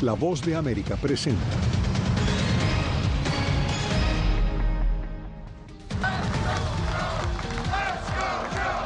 La 0.00 0.12
voz 0.12 0.44
de 0.44 0.54
América 0.54 0.96
presenta. 0.96 1.40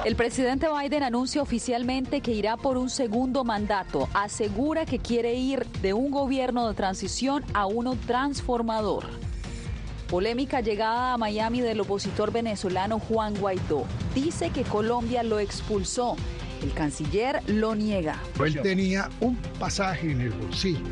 El 0.04 0.16
presidente 0.16 0.69
Biden 0.69 1.03
anuncia 1.03 1.43
oficialmente 1.43 2.22
que 2.22 2.31
irá 2.31 2.56
por 2.56 2.79
un 2.79 2.88
segundo 2.88 3.45
mandato. 3.45 4.09
Asegura 4.15 4.87
que 4.87 5.01
quiere 5.01 5.35
ir 5.35 5.67
de 5.83 5.93
un 5.93 6.11
gobierno 6.11 6.67
de 6.67 6.75
transición 6.75 7.45
a 7.53 7.67
uno 7.67 7.95
transformador. 8.07 9.05
Polémica 10.09 10.63
llegada 10.63 11.13
a 11.13 11.19
Miami 11.19 11.61
del 11.61 11.81
opositor 11.81 12.33
venezolano 12.33 12.99
Juan 13.01 13.35
Guaidó. 13.35 13.85
Dice 14.15 14.49
que 14.49 14.63
Colombia 14.63 15.23
lo 15.23 15.41
expulsó. 15.41 16.16
El 16.62 16.73
canciller 16.73 17.41
lo 17.47 17.74
niega. 17.74 18.20
Él 18.45 18.60
tenía 18.62 19.09
un 19.20 19.37
pasaje 19.59 20.10
en 20.10 20.20
el 20.23 20.30
bolsillo 20.30 20.87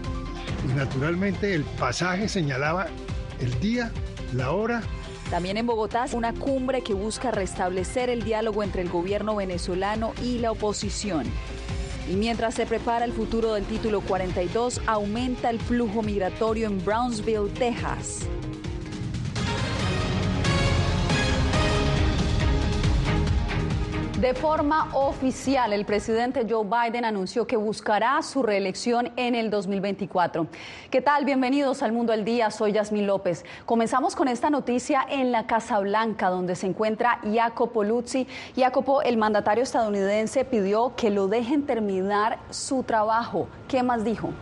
y 0.69 0.73
naturalmente 0.75 1.55
el 1.55 1.65
pasaje 1.65 2.29
señalaba 2.29 2.87
el 3.41 3.59
día, 3.61 3.91
la 4.33 4.53
hora 4.53 4.83
también 5.31 5.57
en 5.57 5.67
Bogotá, 5.67 6.07
una 6.13 6.33
cumbre 6.33 6.83
que 6.83 6.95
busca 6.95 7.33
restablecer 7.33 8.11
el 8.11 8.23
diálogo 8.23 8.63
entre 8.63 8.83
el 8.83 8.89
gobierno 8.89 9.35
venezolano 9.35 10.13
y 10.23 10.39
la 10.39 10.53
oposición. 10.53 11.25
Y 12.09 12.15
mientras 12.15 12.55
se 12.55 12.65
prepara 12.65 13.05
el 13.05 13.13
futuro 13.13 13.55
del 13.55 13.65
título 13.65 14.01
42, 14.01 14.81
aumenta 14.87 15.51
el 15.51 15.59
flujo 15.59 16.03
migratorio 16.03 16.69
en 16.69 16.85
Brownsville, 16.85 17.53
Texas. 17.55 18.21
De 24.27 24.35
forma 24.35 24.89
oficial, 24.93 25.73
el 25.73 25.85
presidente 25.85 26.45
Joe 26.51 26.67
Biden 26.67 27.05
anunció 27.05 27.47
que 27.47 27.57
buscará 27.57 28.21
su 28.23 28.43
reelección 28.43 29.13
en 29.15 29.37
el 29.37 29.51
2024. 29.51 30.49
¿Qué 30.91 31.01
tal? 31.01 31.25
Bienvenidos 31.25 31.81
al 31.85 31.93
Mundo 31.93 32.13
al 32.13 32.25
Día. 32.25 32.51
Soy 32.51 32.73
Yasmín 32.73 33.07
López. 33.07 33.45
Comenzamos 33.67 34.17
con 34.17 34.27
esta 34.27 34.51
noticia 34.51 35.07
en 35.09 35.31
la 35.31 35.47
Casa 35.47 35.79
Blanca, 35.79 36.29
donde 36.29 36.57
se 36.57 36.67
encuentra 36.67 37.21
Jacopo 37.23 37.85
Luzzi. 37.85 38.27
Jacopo, 38.57 39.01
el 39.01 39.17
mandatario 39.17 39.63
estadounidense 39.63 40.45
pidió 40.45 40.97
que 40.97 41.11
lo 41.11 41.29
dejen 41.29 41.65
terminar 41.65 42.41
su 42.51 42.83
trabajo. 42.83 43.47
¿Qué 43.69 43.85
más 43.85 44.03
dijo? 44.03 44.33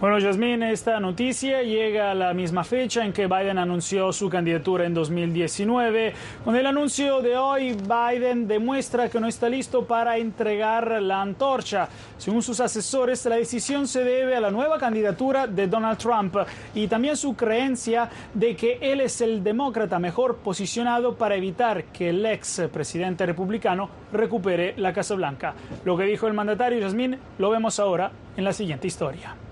Bueno, 0.00 0.20
Yasmín, 0.20 0.62
esta 0.62 1.00
noticia 1.00 1.60
llega 1.64 2.12
a 2.12 2.14
la 2.14 2.32
misma 2.32 2.62
fecha 2.62 3.04
en 3.04 3.12
que 3.12 3.26
Biden 3.26 3.58
anunció 3.58 4.12
su 4.12 4.30
candidatura 4.30 4.86
en 4.86 4.94
2019. 4.94 6.14
Con 6.44 6.54
el 6.54 6.66
anuncio 6.66 7.20
de 7.20 7.36
hoy, 7.36 7.72
Biden 7.72 8.46
demuestra 8.46 9.08
que 9.08 9.18
no 9.18 9.26
está 9.26 9.48
listo 9.48 9.84
para 9.86 10.16
entregar 10.16 11.02
la 11.02 11.20
antorcha. 11.20 11.88
Según 12.16 12.42
sus 12.42 12.60
asesores, 12.60 13.26
la 13.26 13.34
decisión 13.34 13.88
se 13.88 14.04
debe 14.04 14.36
a 14.36 14.40
la 14.40 14.52
nueva 14.52 14.78
candidatura 14.78 15.48
de 15.48 15.66
Donald 15.66 15.98
Trump 15.98 16.36
y 16.76 16.86
también 16.86 17.16
su 17.16 17.34
creencia 17.34 18.08
de 18.32 18.54
que 18.54 18.78
él 18.80 19.00
es 19.00 19.20
el 19.20 19.42
demócrata 19.42 19.98
mejor 19.98 20.36
posicionado 20.36 21.16
para 21.16 21.34
evitar 21.34 21.86
que 21.86 22.10
el 22.10 22.24
ex 22.24 22.62
presidente 22.72 23.26
republicano 23.26 23.90
recupere 24.12 24.74
la 24.76 24.92
Casa 24.92 25.16
Blanca. 25.16 25.54
Lo 25.84 25.96
que 25.96 26.04
dijo 26.04 26.28
el 26.28 26.34
mandatario 26.34 26.78
Yasmín 26.78 27.18
lo 27.38 27.50
vemos 27.50 27.80
ahora 27.80 28.12
en 28.36 28.44
la 28.44 28.52
siguiente 28.52 28.86
historia. 28.86 29.47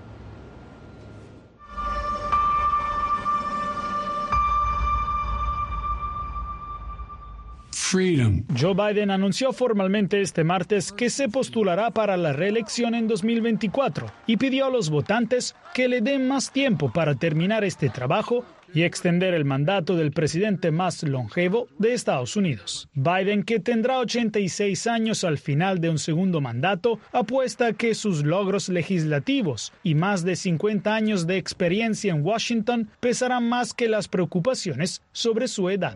Joe 7.89 8.73
Biden 8.73 9.11
anunció 9.11 9.53
formalmente 9.53 10.19
este 10.19 10.43
martes 10.43 10.91
que 10.91 11.09
se 11.09 11.29
postulará 11.29 11.91
para 11.91 12.17
la 12.17 12.33
reelección 12.33 12.93
en 12.95 13.07
2024 13.07 14.07
y 14.25 14.35
pidió 14.35 14.65
a 14.65 14.69
los 14.69 14.89
votantes 14.89 15.55
que 15.73 15.87
le 15.87 16.01
den 16.01 16.27
más 16.27 16.51
tiempo 16.51 16.91
para 16.91 17.15
terminar 17.15 17.63
este 17.63 17.87
trabajo 17.87 18.43
y 18.73 18.83
extender 18.83 19.33
el 19.33 19.45
mandato 19.45 19.95
del 19.95 20.11
presidente 20.11 20.69
más 20.69 21.01
longevo 21.03 21.69
de 21.79 21.93
Estados 21.93 22.35
Unidos. 22.35 22.89
Biden, 22.93 23.43
que 23.43 23.61
tendrá 23.61 23.99
86 23.99 24.85
años 24.87 25.23
al 25.23 25.37
final 25.37 25.79
de 25.79 25.89
un 25.89 25.97
segundo 25.97 26.41
mandato, 26.41 26.99
apuesta 27.13 27.71
que 27.71 27.95
sus 27.95 28.25
logros 28.25 28.67
legislativos 28.67 29.71
y 29.81 29.95
más 29.95 30.25
de 30.25 30.35
50 30.35 30.93
años 30.93 31.25
de 31.25 31.37
experiencia 31.37 32.11
en 32.11 32.25
Washington 32.25 32.89
pesarán 32.99 33.47
más 33.47 33.73
que 33.73 33.87
las 33.87 34.09
preocupaciones 34.09 35.01
sobre 35.13 35.47
su 35.47 35.69
edad. 35.69 35.95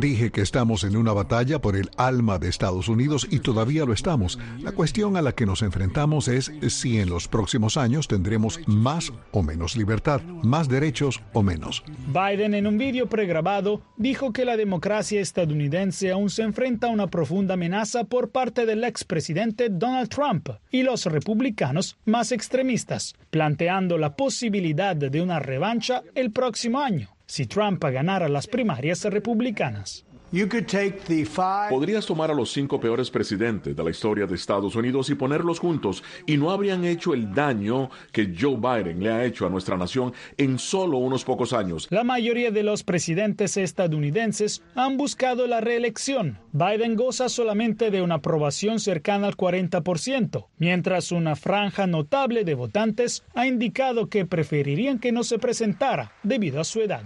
Dije 0.00 0.30
que 0.30 0.40
estamos 0.40 0.84
en 0.84 0.96
una 0.96 1.12
batalla 1.12 1.60
por 1.60 1.76
el 1.76 1.90
alma 1.96 2.38
de 2.38 2.48
Estados 2.48 2.88
Unidos 2.88 3.26
y 3.30 3.40
todavía 3.40 3.84
lo 3.84 3.92
estamos. 3.92 4.38
La 4.60 4.72
cuestión 4.72 5.16
a 5.16 5.22
la 5.22 5.32
que 5.32 5.46
nos 5.46 5.62
enfrentamos 5.62 6.28
es 6.28 6.52
si 6.68 6.98
en 6.98 7.10
los 7.10 7.28
próximos 7.28 7.76
años 7.76 8.08
tendremos 8.08 8.60
más 8.66 9.12
o 9.32 9.42
menos 9.42 9.76
libertad, 9.76 10.22
más 10.42 10.68
derechos 10.68 11.20
o 11.32 11.42
menos. 11.42 11.84
Biden 12.08 12.54
en 12.54 12.66
un 12.66 12.78
vídeo 12.78 13.08
pregrabado 13.08 13.82
dijo 13.96 14.32
que 14.32 14.44
la 14.44 14.56
democracia 14.56 15.20
estadounidense 15.20 16.10
aún 16.10 16.30
se 16.30 16.42
enfrenta 16.42 16.86
a 16.86 16.90
una 16.90 17.08
profunda 17.08 17.54
amenaza 17.54 18.04
por 18.04 18.30
parte 18.30 18.66
del 18.66 18.84
expresidente 18.84 19.68
Donald 19.70 20.08
Trump 20.08 20.48
y 20.70 20.82
los 20.82 21.06
republicanos 21.06 21.96
más 22.04 22.32
extremistas, 22.32 23.14
planteando 23.30 23.98
la 23.98 24.16
posibilidad 24.16 24.96
de 24.96 25.20
una 25.20 25.40
revancha 25.40 26.02
el 26.14 26.30
próximo 26.30 26.80
año 26.80 27.15
si 27.26 27.46
Trump 27.46 27.84
ganara 27.84 28.28
las 28.28 28.46
primarias 28.46 29.04
republicanas. 29.04 30.05
Podrías 31.70 32.04
tomar 32.04 32.30
a 32.30 32.34
los 32.34 32.52
cinco 32.52 32.80
peores 32.80 33.10
presidentes 33.10 33.76
de 33.76 33.84
la 33.84 33.90
historia 33.90 34.26
de 34.26 34.34
Estados 34.34 34.74
Unidos 34.74 35.08
y 35.08 35.14
ponerlos 35.14 35.60
juntos 35.60 36.02
y 36.26 36.36
no 36.36 36.50
habrían 36.50 36.84
hecho 36.84 37.14
el 37.14 37.32
daño 37.32 37.90
que 38.10 38.34
Joe 38.38 38.56
Biden 38.56 39.02
le 39.02 39.10
ha 39.12 39.24
hecho 39.24 39.46
a 39.46 39.50
nuestra 39.50 39.76
nación 39.76 40.12
en 40.36 40.58
solo 40.58 40.98
unos 40.98 41.24
pocos 41.24 41.52
años. 41.52 41.86
La 41.90 42.02
mayoría 42.02 42.50
de 42.50 42.64
los 42.64 42.82
presidentes 42.82 43.56
estadounidenses 43.56 44.62
han 44.74 44.96
buscado 44.96 45.46
la 45.46 45.60
reelección. 45.60 46.38
Biden 46.52 46.96
goza 46.96 47.28
solamente 47.28 47.90
de 47.90 48.02
una 48.02 48.16
aprobación 48.16 48.80
cercana 48.80 49.28
al 49.28 49.36
40%, 49.36 50.46
mientras 50.58 51.12
una 51.12 51.36
franja 51.36 51.86
notable 51.86 52.44
de 52.44 52.54
votantes 52.54 53.22
ha 53.34 53.46
indicado 53.46 54.08
que 54.08 54.26
preferirían 54.26 54.98
que 54.98 55.12
no 55.12 55.22
se 55.22 55.38
presentara 55.38 56.12
debido 56.22 56.60
a 56.60 56.64
su 56.64 56.80
edad. 56.80 57.04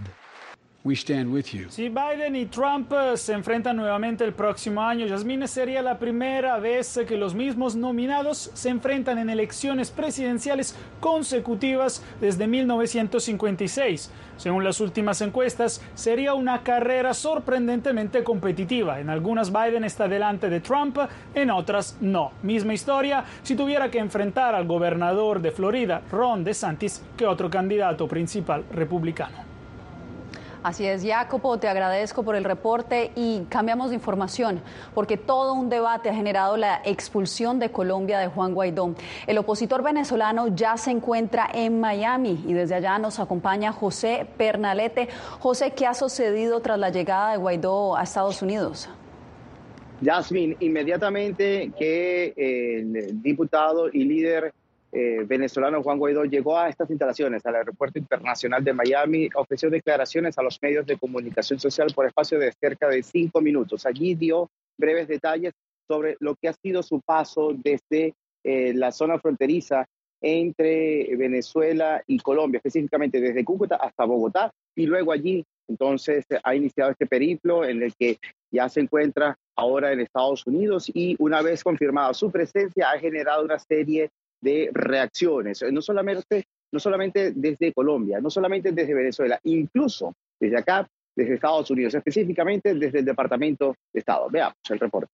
Si 1.69 1.91
Biden 1.91 2.35
y 2.37 2.47
Trump 2.47 2.91
eh, 2.91 3.15
se 3.19 3.35
enfrentan 3.35 3.77
nuevamente 3.77 4.25
el 4.25 4.33
próximo 4.33 4.81
año, 4.81 5.05
Yasmine, 5.05 5.47
sería 5.47 5.83
la 5.83 5.99
primera 5.99 6.59
vez 6.59 6.99
que 7.07 7.19
los 7.19 7.35
mismos 7.35 7.77
nominados 7.77 8.51
se 8.55 8.71
enfrentan 8.71 9.19
en 9.19 9.29
elecciones 9.29 9.91
presidenciales 9.91 10.75
consecutivas 10.99 12.03
desde 12.19 12.47
1956. 12.47 14.11
Según 14.39 14.65
las 14.65 14.81
últimas 14.81 15.21
encuestas, 15.21 15.83
sería 15.95 16.33
una 16.33 16.63
carrera 16.63 17.13
sorprendentemente 17.13 18.25
competitiva. 18.25 19.01
En 19.01 19.11
algunas 19.11 19.53
Biden 19.53 19.85
está 19.85 20.09
delante 20.09 20.49
de 20.49 20.61
Trump, 20.61 20.97
en 21.35 21.51
otras 21.51 21.99
no. 22.01 22.33
Misma 22.43 22.73
historia 22.73 23.27
si 23.43 23.55
tuviera 23.55 23.91
que 23.91 23.99
enfrentar 23.99 24.55
al 24.55 24.67
gobernador 24.67 25.43
de 25.43 25.51
Florida, 25.51 26.01
Ron 26.11 26.43
DeSantis, 26.43 27.03
que 27.19 27.27
otro 27.27 27.51
candidato 27.51 28.09
principal 28.09 28.65
republicano. 28.73 29.50
Así 30.63 30.85
es, 30.85 31.03
Jacopo, 31.03 31.59
te 31.59 31.69
agradezco 31.69 32.23
por 32.23 32.37
el 32.37 32.45
reporte 32.45 33.13
y 33.17 33.45
cambiamos 33.49 33.89
de 33.89 33.95
información 33.95 34.61
porque 34.95 35.17
todo 35.17 35.55
un 35.55 35.71
debate 35.71 36.11
ha 36.11 36.15
generado 36.15 36.59
la 36.59 36.83
expulsión 36.85 37.59
de 37.59 37.71
Colombia 37.71 38.19
de 38.19 38.27
Juan 38.27 38.53
Guaidó. 38.53 38.95
El 39.27 39.39
opositor 39.39 39.83
venezolano 39.83 40.49
ya 40.49 40.77
se 40.77 40.91
encuentra 40.91 41.49
en 41.55 41.81
Miami 41.81 42.45
y 42.47 42.53
desde 42.53 42.75
allá 42.75 42.99
nos 42.99 43.19
acompaña 43.21 43.73
José 43.73 44.27
Pernalete. 44.37 45.09
José, 45.39 45.71
¿qué 45.71 45.87
ha 45.87 45.95
sucedido 45.95 46.61
tras 46.61 46.79
la 46.79 46.91
llegada 46.91 47.33
de 47.33 47.39
Guaidó 47.39 47.97
a 47.97 48.03
Estados 48.03 48.43
Unidos? 48.43 48.91
Jasmine, 50.05 50.59
inmediatamente 50.61 51.73
que 51.79 52.35
el 52.37 53.23
diputado 53.23 53.89
y 53.91 54.05
líder 54.05 54.53
eh, 54.93 55.25
venezolano 55.27 55.83
Juan 55.83 55.99
Guaidó 55.99 56.25
llegó 56.25 56.59
a 56.59 56.69
estas 56.69 56.91
instalaciones, 56.91 57.45
al 57.47 57.55
Aeropuerto 57.55 57.99
Internacional 57.99 58.65
de 58.65 58.73
Miami, 58.73 59.29
ofreció 59.35 59.71
declaraciones 59.71 60.37
a 60.39 60.43
los 60.43 60.59
medios 60.61 60.87
de 60.87 60.99
comunicación 60.99 61.61
social 61.61 61.93
por 61.95 62.07
espacio 62.07 62.39
de 62.39 62.53
cerca 62.53 62.89
de 62.89 63.03
cinco 63.03 63.41
minutos. 63.41 63.87
Allí 63.87 64.15
dio 64.15 64.51
breves 64.77 65.07
detalles 65.07 65.53
sobre 65.87 66.17
lo 66.21 66.35
que 66.35 66.49
ha 66.49 66.53
sido 66.55 66.83
su 66.83 67.01
paso 67.01 67.53
desde 67.55 68.15
eh, 68.43 68.73
la 68.75 68.91
zona 68.91 69.19
fronteriza 69.19 69.87
entre 70.21 71.17
Venezuela 71.17 72.03
y 72.07 72.19
Colombia, 72.19 72.59
específicamente 72.59 73.21
desde 73.21 73.45
Cúcuta 73.45 73.77
hasta 73.77 74.05
Bogotá, 74.05 74.51
y 74.77 74.87
luego 74.87 75.13
allí 75.13 75.45
entonces 75.69 76.25
ha 76.43 76.55
iniciado 76.55 76.91
este 76.91 77.07
periplo 77.07 77.65
en 77.65 77.83
el 77.83 77.95
que 77.95 78.19
ya 78.51 78.69
se 78.69 78.81
encuentra 78.81 79.37
ahora 79.57 79.93
en 79.93 80.01
Estados 80.01 80.47
Unidos 80.47 80.91
y 80.93 81.15
una 81.19 81.43
vez 81.43 81.63
confirmada 81.63 82.13
su 82.13 82.31
presencia 82.31 82.91
ha 82.91 82.99
generado 82.99 83.45
una 83.45 83.59
serie 83.59 84.11
de 84.41 84.71
reacciones, 84.73 85.63
no 85.71 85.83
solamente, 85.83 86.45
no 86.73 86.79
solamente 86.79 87.33
desde 87.33 87.73
Colombia, 87.73 88.21
no 88.21 88.31
solamente 88.31 88.73
desde 88.73 88.95
Venezuela, 88.95 89.39
incluso 89.45 90.15
desde 90.39 90.59
acá, 90.59 90.89
desde 91.15 91.35
Estados 91.35 91.71
Unidos, 91.71 91.95
específicamente 91.95 92.75
desde 92.75 93.01
el 93.01 93.05
Departamento 93.05 93.75
de 93.93 94.01
Estado. 94.01 94.29
Veamos 94.31 94.57
el 94.71 94.79
reporte. 94.79 95.11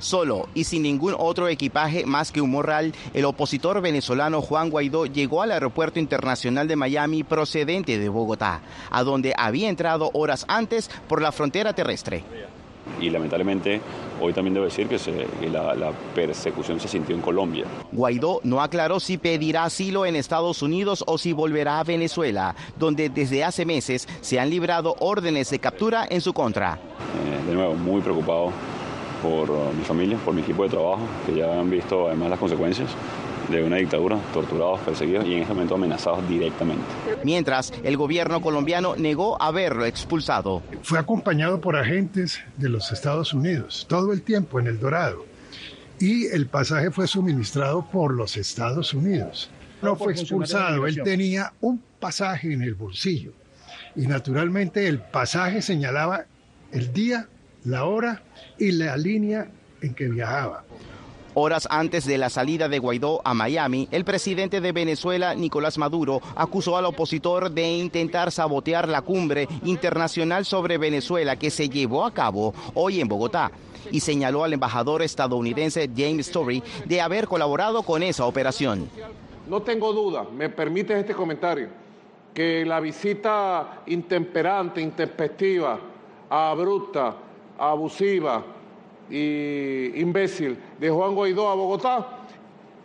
Solo 0.00 0.48
y 0.54 0.64
sin 0.64 0.82
ningún 0.82 1.14
otro 1.18 1.46
equipaje 1.48 2.06
más 2.06 2.32
que 2.32 2.40
un 2.40 2.50
morral, 2.50 2.94
el 3.12 3.26
opositor 3.26 3.82
venezolano 3.82 4.40
Juan 4.40 4.70
Guaidó 4.70 5.04
llegó 5.04 5.42
al 5.42 5.52
aeropuerto 5.52 5.98
internacional 5.98 6.66
de 6.66 6.76
Miami 6.76 7.22
procedente 7.22 7.98
de 7.98 8.08
Bogotá, 8.08 8.62
a 8.90 9.02
donde 9.02 9.34
había 9.36 9.68
entrado 9.68 10.10
horas 10.14 10.46
antes 10.48 10.88
por 11.06 11.20
la 11.20 11.32
frontera 11.32 11.74
terrestre. 11.74 12.24
Y 13.00 13.10
lamentablemente 13.10 13.80
hoy 14.20 14.32
también 14.32 14.54
debo 14.54 14.66
decir 14.66 14.86
que, 14.88 14.98
la, 15.48 15.74
la, 15.74 15.92
persecución 16.14 16.78
se 16.80 16.88
sintió 16.88 17.14
en 17.14 17.22
Colombia. 17.22 17.64
Guaidó 17.92 18.40
no 18.44 18.60
aclaró 18.60 19.00
si 19.00 19.16
pedirá 19.16 19.64
asilo 19.64 20.04
en 20.04 20.16
Estados 20.16 20.62
Unidos 20.62 21.04
o 21.06 21.16
si 21.16 21.32
volverá 21.32 21.80
a 21.80 21.84
Venezuela, 21.84 22.54
donde 22.78 23.08
desde 23.08 23.44
hace 23.44 23.64
meses 23.64 24.06
se 24.20 24.38
han 24.38 24.50
librado 24.50 24.96
órdenes 24.98 25.50
de 25.50 25.58
captura 25.58 26.06
en 26.08 26.20
su 26.20 26.32
contra. 26.32 26.74
Eh, 26.74 27.48
de 27.48 27.54
nuevo, 27.54 27.74
muy 27.74 28.00
preocupado 28.00 28.52
por 29.22 29.48
mi 29.74 29.84
familia, 29.84 30.18
por 30.24 30.34
mi 30.34 30.42
equipo 30.42 30.64
de 30.64 30.70
trabajo, 30.70 31.00
que 31.26 31.36
ya 31.36 31.58
han 31.58 31.70
visto 31.70 32.06
además 32.08 32.30
las 32.30 32.38
consecuencias 32.38 32.88
de 33.50 33.64
una 33.64 33.76
dictadura, 33.76 34.18
torturados, 34.32 34.80
perseguidos 34.80 35.26
y 35.26 35.34
en 35.34 35.42
este 35.42 35.52
momento 35.52 35.74
amenazados 35.74 36.28
directamente. 36.28 36.84
Mientras, 37.24 37.72
el 37.82 37.96
gobierno 37.96 38.40
colombiano 38.40 38.96
negó 38.96 39.40
haberlo 39.42 39.84
expulsado. 39.84 40.62
Fue 40.82 40.98
acompañado 40.98 41.60
por 41.60 41.76
agentes 41.76 42.40
de 42.56 42.68
los 42.68 42.92
Estados 42.92 43.34
Unidos 43.34 43.86
todo 43.88 44.12
el 44.12 44.22
tiempo 44.22 44.60
en 44.60 44.66
El 44.66 44.78
Dorado 44.78 45.24
y 45.98 46.26
el 46.26 46.46
pasaje 46.46 46.90
fue 46.90 47.06
suministrado 47.06 47.86
por 47.90 48.14
los 48.14 48.36
Estados 48.36 48.94
Unidos. 48.94 49.50
No 49.82 49.96
fue 49.96 50.12
expulsado, 50.12 50.86
él 50.86 51.00
tenía 51.02 51.52
un 51.60 51.82
pasaje 51.98 52.52
en 52.52 52.62
el 52.62 52.74
bolsillo 52.74 53.32
y 53.94 54.06
naturalmente 54.06 54.86
el 54.86 55.00
pasaje 55.00 55.62
señalaba 55.62 56.24
el 56.72 56.92
día 56.92 57.28
la 57.64 57.84
hora 57.84 58.22
y 58.58 58.72
la 58.72 58.96
línea 58.96 59.50
en 59.82 59.94
que 59.94 60.08
viajaba. 60.08 60.64
Horas 61.34 61.68
antes 61.70 62.06
de 62.06 62.18
la 62.18 62.28
salida 62.28 62.68
de 62.68 62.80
Guaidó 62.80 63.20
a 63.24 63.34
Miami, 63.34 63.86
el 63.92 64.04
presidente 64.04 64.60
de 64.60 64.72
Venezuela, 64.72 65.34
Nicolás 65.36 65.78
Maduro, 65.78 66.20
acusó 66.34 66.76
al 66.76 66.86
opositor 66.86 67.52
de 67.52 67.70
intentar 67.70 68.32
sabotear 68.32 68.88
la 68.88 69.02
cumbre 69.02 69.46
internacional 69.64 70.44
sobre 70.44 70.76
Venezuela 70.76 71.36
que 71.36 71.50
se 71.50 71.68
llevó 71.68 72.04
a 72.04 72.12
cabo 72.12 72.52
hoy 72.74 73.00
en 73.00 73.06
Bogotá 73.06 73.52
y 73.92 74.00
señaló 74.00 74.42
al 74.42 74.54
embajador 74.54 75.02
estadounidense 75.02 75.88
James 75.96 76.26
Story 76.26 76.64
de 76.84 77.00
haber 77.00 77.28
colaborado 77.28 77.84
con 77.84 78.02
esa 78.02 78.26
operación. 78.26 78.90
No 79.48 79.62
tengo 79.62 79.92
duda, 79.92 80.26
me 80.36 80.48
permite 80.48 80.98
este 80.98 81.14
comentario, 81.14 81.68
que 82.34 82.64
la 82.64 82.80
visita 82.80 83.82
intemperante, 83.86 84.80
intempestiva, 84.80 85.78
abrupta, 86.28 87.14
abusiva 87.56 88.44
y 89.10 89.92
imbécil 90.00 90.56
de 90.78 90.90
Juan 90.90 91.14
Guaidó 91.14 91.48
a 91.48 91.54
Bogotá, 91.54 92.20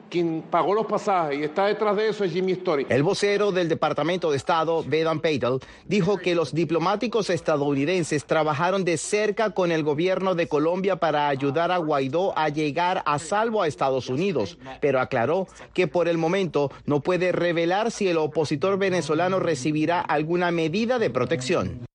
quien 0.10 0.44
pagó 0.50 0.74
los 0.74 0.86
pasajes 0.86 1.40
y 1.40 1.44
está 1.44 1.66
detrás 1.66 1.96
de 1.96 2.08
eso 2.10 2.24
es 2.24 2.32
Jimmy 2.32 2.54
Story. 2.54 2.86
El 2.90 3.04
vocero 3.04 3.52
del 3.52 3.68
Departamento 3.68 4.32
de 4.32 4.38
Estado, 4.38 4.84
Vedan 4.88 5.20
Patel, 5.20 5.60
dijo 5.86 6.18
que 6.18 6.36
los 6.36 6.54
diplomáticos 6.54 7.30
estadounidenses 7.30 8.26
trabajaron 8.26 8.86
de 8.86 8.98
cerca 8.98 9.50
con 9.52 9.72
el 9.72 9.84
gobierno 9.84 10.36
de 10.36 10.48
Colombia 10.48 10.98
para 10.98 11.28
ayudar 11.28 11.72
a 11.72 11.78
Guaidó 11.78 12.38
a 12.38 12.50
llegar 12.50 13.04
a 13.06 13.20
salvo 13.20 13.62
a 13.62 13.68
Estados 13.68 14.10
Unidos, 14.10 14.58
pero 14.80 15.00
aclaró 15.00 15.48
que 15.74 15.88
por 15.88 16.08
el 16.08 16.18
momento 16.18 16.72
no 16.86 17.02
puede 17.02 17.32
revelar 17.32 17.92
si 17.92 18.08
el 18.08 18.18
opositor 18.18 18.78
venezolano 18.78 19.40
recibirá 19.40 20.02
alguna 20.02 20.52
medida 20.52 21.00
de 21.00 21.10
protección. 21.10 21.86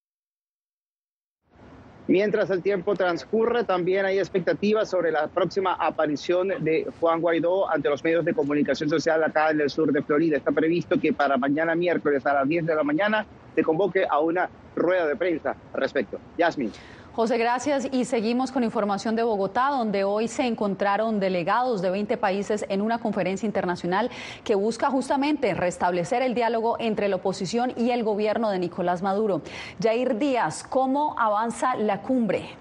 Mientras 2.10 2.50
el 2.50 2.60
tiempo 2.60 2.96
transcurre, 2.96 3.62
también 3.62 4.04
hay 4.04 4.18
expectativas 4.18 4.90
sobre 4.90 5.12
la 5.12 5.28
próxima 5.28 5.74
aparición 5.74 6.48
de 6.58 6.84
Juan 6.98 7.20
Guaidó 7.20 7.70
ante 7.70 7.88
los 7.88 8.02
medios 8.02 8.24
de 8.24 8.34
comunicación 8.34 8.90
social 8.90 9.22
acá 9.22 9.52
en 9.52 9.60
el 9.60 9.70
sur 9.70 9.92
de 9.92 10.02
Florida. 10.02 10.36
Está 10.36 10.50
previsto 10.50 10.98
que 10.98 11.12
para 11.12 11.36
mañana 11.36 11.76
miércoles 11.76 12.26
a 12.26 12.34
las 12.34 12.48
10 12.48 12.66
de 12.66 12.74
la 12.74 12.82
mañana 12.82 13.24
se 13.54 13.62
convoque 13.62 14.04
a 14.10 14.18
una 14.18 14.50
rueda 14.74 15.06
de 15.06 15.14
prensa 15.14 15.54
al 15.72 15.80
respecto. 15.80 16.18
Yasmin. 16.36 16.72
José, 17.20 17.36
gracias. 17.36 17.86
Y 17.92 18.06
seguimos 18.06 18.50
con 18.50 18.64
información 18.64 19.14
de 19.14 19.22
Bogotá, 19.22 19.68
donde 19.68 20.04
hoy 20.04 20.26
se 20.26 20.46
encontraron 20.46 21.20
delegados 21.20 21.82
de 21.82 21.90
20 21.90 22.16
países 22.16 22.64
en 22.70 22.80
una 22.80 22.96
conferencia 22.96 23.44
internacional 23.44 24.10
que 24.42 24.54
busca 24.54 24.88
justamente 24.88 25.52
restablecer 25.52 26.22
el 26.22 26.34
diálogo 26.34 26.78
entre 26.80 27.08
la 27.08 27.16
oposición 27.16 27.74
y 27.76 27.90
el 27.90 28.04
gobierno 28.04 28.48
de 28.48 28.58
Nicolás 28.58 29.02
Maduro. 29.02 29.42
Jair 29.82 30.16
Díaz, 30.16 30.64
¿cómo 30.66 31.14
avanza 31.18 31.76
la 31.76 32.00
cumbre? 32.00 32.56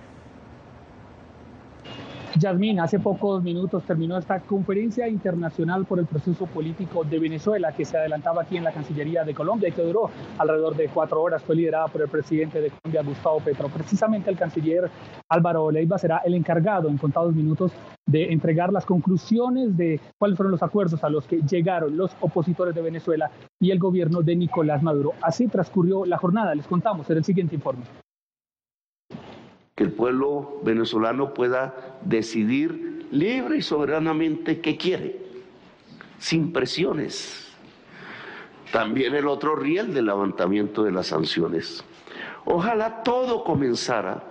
Yasmín, 2.38 2.80
hace 2.80 3.00
pocos 3.00 3.42
minutos 3.42 3.84
terminó 3.84 4.18
esta 4.18 4.40
conferencia 4.40 5.08
internacional 5.08 5.86
por 5.86 6.00
el 6.00 6.06
proceso 6.06 6.46
político 6.46 7.04
de 7.04 7.18
Venezuela 7.18 7.72
que 7.72 7.86
se 7.86 7.98
adelantaba 7.98 8.44
aquí 8.44 8.58
en 8.58 8.64
la 8.64 8.72
Cancillería 8.72 9.24
de 9.24 9.34
Colombia 9.34 9.70
y 9.70 9.72
que 9.72 9.81
duró 9.81 10.12
alrededor 10.38 10.76
de 10.76 10.90
cuatro 10.90 11.22
horas. 11.22 11.44
Fue 11.44 11.56
liderada 11.56 11.88
por 11.88 12.02
el 12.02 12.08
presidente 12.08 12.62
de 12.62 12.70
Colombia, 12.70 13.02
Gustavo 13.04 13.40
Petro. 13.40 13.68
Precisamente 13.70 14.30
el 14.30 14.38
canciller 14.38 14.90
Álvaro 15.28 15.72
Leiva 15.72 15.98
será 15.98 16.20
el 16.20 16.36
encargado 16.36 16.88
en 16.88 16.98
contados 16.98 17.34
minutos 17.34 17.72
de 18.06 18.31
entregar 18.31 18.72
las 18.72 18.86
conclusiones 18.86 19.76
de 19.76 20.00
cuáles 20.18 20.38
fueron 20.38 20.52
los 20.52 20.64
acuerdos 20.64 21.04
a 21.04 21.10
los 21.10 21.26
que 21.26 21.42
llegaron 21.42 21.98
los 21.98 22.12
opositores 22.22 22.76
de 22.76 22.81
Venezuela 22.81 23.31
y 23.60 23.72
el 23.72 23.80
gobierno 23.80 24.22
de 24.22 24.36
Nicolás 24.36 24.84
Maduro. 24.84 25.14
Así 25.22 25.48
transcurrió 25.48 26.06
la 26.06 26.18
jornada. 26.18 26.54
Les 26.54 26.68
contamos 26.68 27.10
en 27.10 27.18
el 27.18 27.24
siguiente 27.24 27.56
informe 27.56 27.84
que 29.80 29.86
el 29.86 29.94
pueblo 29.94 30.60
venezolano 30.62 31.34
pueda 31.34 31.74
decidir 32.02 33.08
libre 33.12 33.60
y 33.60 33.62
soberanamente 33.62 34.60
qué 34.60 34.76
quiere, 34.76 35.22
sin 36.18 36.52
presiones. 36.52 37.48
También 38.74 39.16
el 39.16 39.26
otro 39.30 39.56
riel 39.56 39.94
del 39.94 40.08
levantamiento 40.08 40.84
de 40.84 40.92
las 40.92 41.08
sanciones. 41.08 41.81
Ojalá 42.44 43.04
todo 43.04 43.46
comenzara 43.46 44.22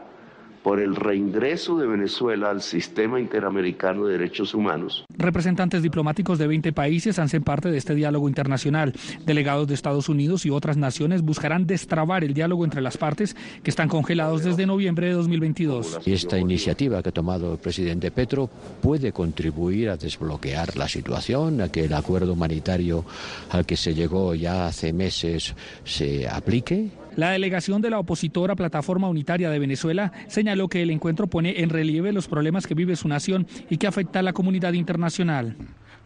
por 0.62 0.80
el 0.80 0.96
reingreso 0.96 1.78
de 1.78 1.86
Venezuela 1.86 2.50
al 2.50 2.62
sistema 2.62 3.20
interamericano 3.20 4.06
de 4.06 4.18
derechos 4.18 4.54
humanos. 4.54 5.04
Representantes 5.16 5.82
diplomáticos 5.82 6.38
de 6.38 6.46
20 6.46 6.72
países 6.72 7.18
hacen 7.18 7.42
parte 7.42 7.70
de 7.70 7.78
este 7.78 7.94
diálogo 7.94 8.28
internacional. 8.28 8.92
Delegados 9.24 9.68
de 9.68 9.74
Estados 9.74 10.08
Unidos 10.08 10.46
y 10.46 10.50
otras 10.50 10.76
naciones 10.76 11.22
buscarán 11.22 11.66
destrabar 11.66 12.24
el 12.24 12.34
diálogo 12.34 12.64
entre 12.64 12.80
las 12.80 12.96
partes 12.96 13.36
que 13.62 13.70
están 13.70 13.88
congelados 13.88 14.44
desde 14.44 14.66
noviembre 14.66 15.08
de 15.08 15.12
2022. 15.14 16.00
Esta 16.06 16.38
iniciativa 16.38 17.02
que 17.02 17.08
ha 17.10 17.12
tomado 17.12 17.52
el 17.52 17.58
presidente 17.58 18.10
Petro 18.10 18.48
puede 18.80 19.12
contribuir 19.12 19.90
a 19.90 19.96
desbloquear 19.96 20.76
la 20.76 20.88
situación, 20.88 21.60
a 21.60 21.70
que 21.70 21.84
el 21.84 21.92
acuerdo 21.92 22.32
humanitario 22.32 23.04
al 23.50 23.66
que 23.66 23.76
se 23.76 23.94
llegó 23.94 24.34
ya 24.34 24.66
hace 24.66 24.92
meses 24.92 25.54
se 25.84 26.28
aplique 26.28 26.90
la 27.18 27.32
delegación 27.32 27.82
de 27.82 27.90
la 27.90 27.98
opositora 27.98 28.54
Plataforma 28.54 29.08
Unitaria 29.08 29.50
de 29.50 29.58
Venezuela 29.58 30.12
señaló 30.28 30.68
que 30.68 30.82
el 30.82 30.90
encuentro 30.90 31.26
pone 31.26 31.62
en 31.62 31.68
relieve 31.68 32.12
los 32.12 32.28
problemas 32.28 32.64
que 32.64 32.74
vive 32.74 32.94
su 32.94 33.08
nación 33.08 33.44
y 33.68 33.76
que 33.76 33.88
afecta 33.88 34.20
a 34.20 34.22
la 34.22 34.32
comunidad 34.32 34.74
internacional. 34.74 35.56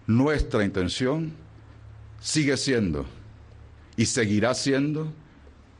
Nuestra 0.06 0.64
intención 0.64 1.34
sigue 2.18 2.56
siendo 2.56 3.04
y 3.94 4.06
seguirá 4.06 4.54
siendo 4.54 5.12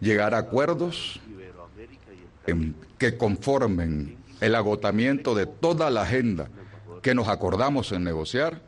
llegar 0.02 0.34
a 0.34 0.38
acuerdos 0.38 1.18
que 2.98 3.16
conformen 3.16 4.18
el 4.42 4.54
agotamiento 4.54 5.34
de 5.34 5.46
toda 5.46 5.88
la 5.88 6.02
agenda 6.02 6.50
que 7.00 7.14
nos 7.14 7.28
acordamos 7.28 7.90
en 7.92 8.04
negociar 8.04 8.60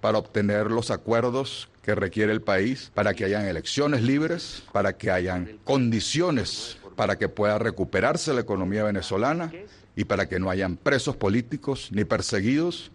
para 0.00 0.18
obtener 0.18 0.68
los 0.68 0.90
acuerdos 0.90 1.68
que 1.86 1.94
requiere 1.94 2.32
el 2.32 2.42
país 2.42 2.90
para 2.92 3.14
que 3.14 3.24
hayan 3.24 3.46
elecciones 3.46 4.02
libres, 4.02 4.64
para 4.72 4.98
que 4.98 5.10
hayan 5.10 5.58
condiciones 5.64 6.76
para 6.96 7.16
que 7.16 7.28
pueda 7.28 7.58
recuperarse 7.58 8.32
la 8.34 8.40
economía 8.40 8.82
venezolana 8.82 9.52
y 9.94 10.04
para 10.04 10.28
que 10.28 10.40
no 10.40 10.50
hayan 10.50 10.76
presos 10.76 11.14
políticos 11.14 11.90
ni 11.92 12.04
perseguidos 12.04 12.90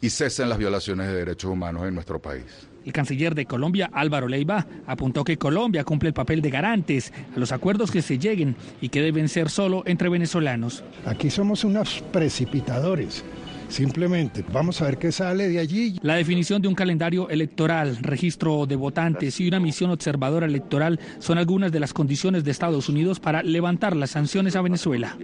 y 0.00 0.10
cesen 0.10 0.48
las 0.48 0.58
violaciones 0.58 1.08
de 1.08 1.14
derechos 1.14 1.50
humanos 1.50 1.86
en 1.86 1.94
nuestro 1.94 2.20
país. 2.20 2.44
El 2.84 2.92
canciller 2.92 3.34
de 3.34 3.46
Colombia, 3.46 3.90
Álvaro 3.92 4.28
Leiva, 4.28 4.64
apuntó 4.86 5.24
que 5.24 5.38
Colombia 5.38 5.82
cumple 5.82 6.08
el 6.08 6.14
papel 6.14 6.40
de 6.40 6.50
garantes 6.50 7.12
a 7.34 7.38
los 7.38 7.50
acuerdos 7.50 7.90
que 7.90 8.00
se 8.00 8.18
lleguen 8.18 8.54
y 8.80 8.90
que 8.90 9.02
deben 9.02 9.28
ser 9.28 9.50
solo 9.50 9.82
entre 9.86 10.08
venezolanos. 10.08 10.84
Aquí 11.04 11.30
somos 11.30 11.64
unos 11.64 12.04
precipitadores. 12.12 13.24
Simplemente 13.68 14.44
vamos 14.52 14.80
a 14.80 14.86
ver 14.86 14.98
qué 14.98 15.12
sale 15.12 15.48
de 15.48 15.58
allí. 15.58 15.98
La 16.02 16.14
definición 16.14 16.62
de 16.62 16.68
un 16.68 16.74
calendario 16.74 17.28
electoral, 17.28 17.96
registro 17.96 18.66
de 18.66 18.76
votantes 18.76 19.40
y 19.40 19.48
una 19.48 19.60
misión 19.60 19.90
observadora 19.90 20.46
electoral 20.46 21.00
son 21.18 21.38
algunas 21.38 21.72
de 21.72 21.80
las 21.80 21.92
condiciones 21.92 22.44
de 22.44 22.50
Estados 22.50 22.88
Unidos 22.88 23.20
para 23.20 23.42
levantar 23.42 23.96
las 23.96 24.10
sanciones 24.10 24.56
a 24.56 24.62
Venezuela. 24.62 25.16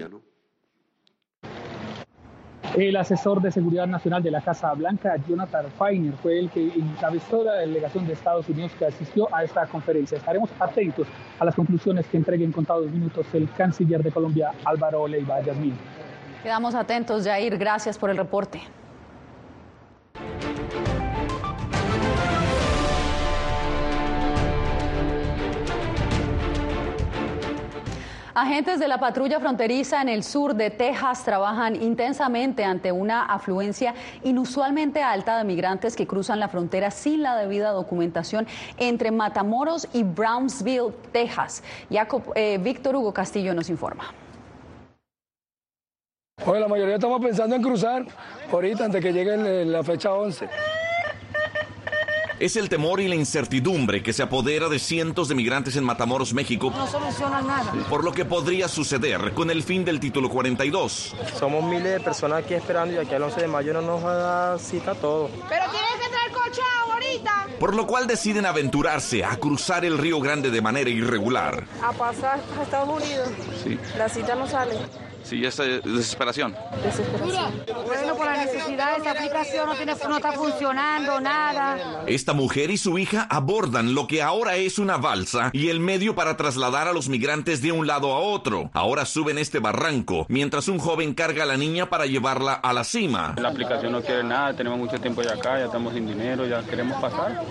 El 2.77 2.97
asesor 2.97 3.43
de 3.43 3.53
seguridad 3.53 3.87
nacional 3.87 4.23
de 4.23 4.31
la 4.31 4.41
Casa 4.41 4.73
Blanca, 4.73 5.15
Jonathan 5.29 5.67
Feiner, 5.79 6.15
fue 6.15 6.39
el 6.39 6.49
que 6.49 6.69
encabezó 6.69 7.45
la 7.45 7.57
delegación 7.57 8.07
de 8.07 8.15
Estados 8.15 8.49
Unidos 8.49 8.73
que 8.79 8.87
asistió 8.87 9.29
a 9.35 9.45
esta 9.45 9.67
conferencia. 9.67 10.17
Estaremos 10.17 10.49
atentos 10.59 11.07
a 11.39 11.45
las 11.45 11.55
conclusiones 11.55 12.07
que 12.07 12.17
entregue 12.17 12.47
en 12.47 12.53
contados 12.53 12.91
minutos 12.91 13.27
el 13.35 13.51
canciller 13.51 14.03
de 14.03 14.11
Colombia, 14.11 14.53
Álvaro 14.65 15.07
Leiva 15.07 15.43
Yasmín. 15.43 15.75
Quedamos 16.43 16.75
atentos, 16.75 17.25
Jair. 17.25 17.57
Gracias 17.57 17.97
por 17.97 18.11
el 18.11 18.17
reporte. 18.17 18.61
Agentes 28.35 28.81
de 28.81 28.89
la 28.89 28.99
patrulla 28.99 29.39
fronteriza 29.41 30.01
en 30.01 30.09
el 30.09 30.25
sur 30.25 30.55
de 30.55 30.71
Texas 30.71 31.23
trabajan 31.23 31.81
intensamente 31.81 32.65
ante 32.65 32.91
una 32.91 33.27
afluencia 33.27 33.95
inusualmente 34.25 35.03
alta 35.03 35.37
de 35.37 35.45
migrantes 35.45 35.95
que 35.95 36.07
cruzan 36.07 36.41
la 36.41 36.49
frontera 36.49 36.91
sin 36.91 37.23
la 37.23 37.37
debida 37.37 37.71
documentación 37.73 38.47
entre 38.79 39.11
Matamoros 39.11 39.87
y 39.93 40.03
Brownsville, 40.03 40.93
Texas. 41.13 41.63
Eh, 42.35 42.59
Víctor 42.59 42.97
Hugo 42.97 43.13
Castillo 43.13 43.53
nos 43.55 43.69
informa. 43.69 44.05
Hoy 46.45 46.59
la 46.59 46.67
mayoría 46.67 46.97
estamos 46.97 47.21
pensando 47.23 47.55
en 47.55 47.63
cruzar 47.63 48.05
ahorita 48.51 48.87
antes 48.87 49.01
que 49.01 49.13
llegue 49.13 49.37
la 49.65 49.85
fecha 49.85 50.13
11. 50.13 50.49
Es 52.41 52.57
el 52.57 52.69
temor 52.69 53.01
y 53.01 53.07
la 53.07 53.15
incertidumbre 53.15 54.03
que 54.03 54.13
se 54.13 54.25
apodera 54.25 54.69
de 54.69 54.81
cientos 54.81 55.29
de 55.29 55.37
migrantes 55.37 55.77
en 55.77 55.85
Matamoros, 55.85 56.35
México. 56.35 56.73
No 56.77 56.89
soluciona 56.89 57.41
nada. 57.41 57.73
Por 57.89 58.03
lo 58.03 58.11
que 58.11 58.25
podría 58.25 58.67
suceder 58.67 59.33
con 59.35 59.51
el 59.51 59.63
fin 59.63 59.85
del 59.85 60.01
título 60.01 60.29
42. 60.29 61.15
Somos 61.39 61.63
miles 61.63 61.93
de 61.93 62.01
personas 62.01 62.43
aquí 62.43 62.55
esperando 62.55 62.95
y 62.95 62.97
aquí 62.97 63.15
al 63.15 63.23
11 63.23 63.43
de 63.43 63.47
mayo 63.47 63.73
no 63.75 63.83
nos 63.83 64.03
da 64.03 64.59
cita 64.59 64.97
todo. 64.97 65.31
Pero 65.49 65.65
tienes 65.71 65.93
que 66.03 66.09
traer 66.11 66.33
cochado 66.33 66.93
ahorita. 66.93 67.47
Por 67.61 67.77
lo 67.77 67.87
cual 67.87 68.09
deciden 68.09 68.47
aventurarse 68.47 69.25
a 69.25 69.37
cruzar 69.37 69.85
el 69.85 69.97
Río 69.97 70.19
Grande 70.19 70.51
de 70.51 70.61
manera 70.61 70.91
irregular. 70.91 71.63
A 71.81 71.93
pasar 71.93 72.41
a 72.59 72.63
Estados 72.65 72.89
Unidos. 72.89 73.29
Sí. 73.63 73.79
La 73.97 74.09
cita 74.09 74.35
no 74.35 74.49
sale. 74.49 74.75
Sí, 75.23 75.45
esta 75.45 75.65
desesperación. 75.65 76.55
Desesperación. 76.83 77.53
Bueno, 77.87 78.17
por 78.17 78.27
la 78.27 78.45
necesidad, 78.45 78.99
esa 78.99 79.13
aplicación 79.13 79.67
no, 79.67 79.75
tiene, 79.75 79.95
no 80.09 80.17
está 80.17 80.33
funcionando, 80.33 81.21
nada. 81.21 82.05
Esta 82.07 82.33
mujer 82.33 82.71
y 82.71 82.77
su 82.77 82.99
hija 82.99 83.27
abordan 83.31 83.95
lo 83.95 84.07
que 84.07 84.23
ahora 84.23 84.57
es 84.57 84.79
una 84.79 84.97
balsa 84.97 85.51
y 85.53 85.69
el 85.69 85.81
medio 85.81 86.15
para 86.15 86.37
trasladar 86.37 86.89
a 86.89 86.93
los 86.93 87.09
migrantes 87.09 87.63
de 87.63 87.73
un 87.73 87.87
lado 87.87 88.13
a 88.13 88.19
otro. 88.19 88.71
Ahora 88.73 89.05
suben 89.05 89.39
este 89.39 89.59
barranco, 89.59 90.27
mientras 90.29 90.69
un 90.69 90.79
joven 90.79 91.15
carga 91.15 91.45
a 91.45 91.47
la 91.47 91.57
niña 91.57 91.89
para 91.89 92.07
llevarla 92.07 92.55
a 92.55 92.73
la 92.73 92.85
cima. 92.85 93.35
La 93.39 93.49
aplicación 93.51 93.93
no 93.93 94.03
quiere 94.03 94.25
nada, 94.25 94.55
tenemos 94.55 94.79
mucho 94.79 94.99
tiempo 95.01 95.23
ya 95.23 95.35
acá, 95.35 95.59
ya 95.59 95.67
estamos 95.67 95.95
sin 95.95 96.07
dinero, 96.07 96.47
ya 96.47 96.63
queremos 96.63 97.01
pasar. 97.01 97.43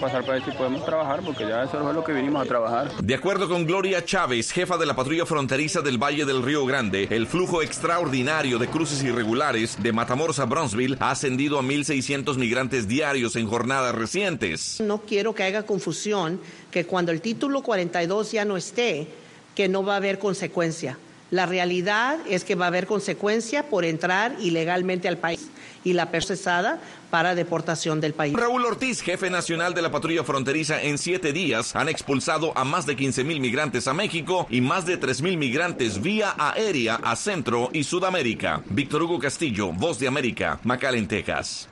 Pasar 0.00 0.22
para 0.22 0.34
ver 0.34 0.44
si 0.44 0.50
podemos 0.50 0.84
trabajar, 0.84 1.22
porque 1.24 1.48
ya 1.48 1.64
eso 1.64 1.88
es 1.88 1.94
lo 1.94 2.04
que 2.04 2.12
vinimos 2.12 2.42
a 2.42 2.44
trabajar. 2.44 2.92
De 3.02 3.14
acuerdo 3.14 3.48
con 3.48 3.64
Gloria 3.64 4.04
Chávez, 4.04 4.52
jefa 4.52 4.76
de 4.76 4.84
la 4.84 4.94
patrulla 4.94 5.24
fronteriza 5.24 5.80
del 5.80 5.96
Valle 5.96 6.26
del 6.26 6.42
Río 6.42 6.66
Grande, 6.66 7.08
el 7.10 7.26
flujo 7.26 7.62
extraordinario 7.62 8.58
de 8.58 8.68
cruces 8.68 9.02
irregulares 9.02 9.82
de 9.82 9.92
Matamoros 9.92 10.38
a 10.38 10.44
Brownsville 10.44 10.96
ha 11.00 11.12
ascendido 11.12 11.58
a 11.58 11.62
1.600 11.62 12.36
migrantes 12.36 12.88
diarios 12.88 13.36
en 13.36 13.48
jornadas 13.48 13.94
recientes. 13.94 14.80
No 14.80 15.00
quiero 15.00 15.34
que 15.34 15.44
haya 15.44 15.64
confusión 15.64 16.40
que 16.70 16.84
cuando 16.84 17.10
el 17.10 17.22
título 17.22 17.62
42 17.62 18.32
ya 18.32 18.44
no 18.44 18.56
esté, 18.56 19.08
que 19.54 19.68
no 19.68 19.82
va 19.82 19.94
a 19.94 19.96
haber 19.96 20.18
consecuencia. 20.18 20.98
La 21.30 21.46
realidad 21.46 22.18
es 22.28 22.44
que 22.44 22.54
va 22.54 22.66
a 22.66 22.68
haber 22.68 22.86
consecuencia 22.86 23.68
por 23.68 23.84
entrar 23.84 24.36
ilegalmente 24.40 25.08
al 25.08 25.16
país 25.16 25.48
y 25.86 25.92
la 25.92 26.10
procesada 26.10 26.80
para 27.10 27.36
deportación 27.36 28.00
del 28.00 28.12
país. 28.12 28.34
Raúl 28.34 28.64
Ortiz, 28.64 29.00
jefe 29.02 29.30
nacional 29.30 29.72
de 29.72 29.82
la 29.82 29.92
patrulla 29.92 30.24
fronteriza, 30.24 30.82
en 30.82 30.98
siete 30.98 31.32
días 31.32 31.76
han 31.76 31.88
expulsado 31.88 32.52
a 32.58 32.64
más 32.64 32.86
de 32.86 32.96
15 32.96 33.22
mil 33.22 33.40
migrantes 33.40 33.86
a 33.86 33.94
México 33.94 34.48
y 34.50 34.60
más 34.60 34.84
de 34.84 34.96
3 34.96 35.22
mil 35.22 35.38
migrantes 35.38 36.02
vía 36.02 36.34
aérea 36.36 36.96
a 36.96 37.14
Centro 37.14 37.70
y 37.72 37.84
Sudamérica. 37.84 38.62
Víctor 38.68 39.04
Hugo 39.04 39.20
Castillo, 39.20 39.72
Voz 39.72 40.00
de 40.00 40.08
América, 40.08 40.58
McAllen, 40.64 41.06
Texas. 41.06 41.68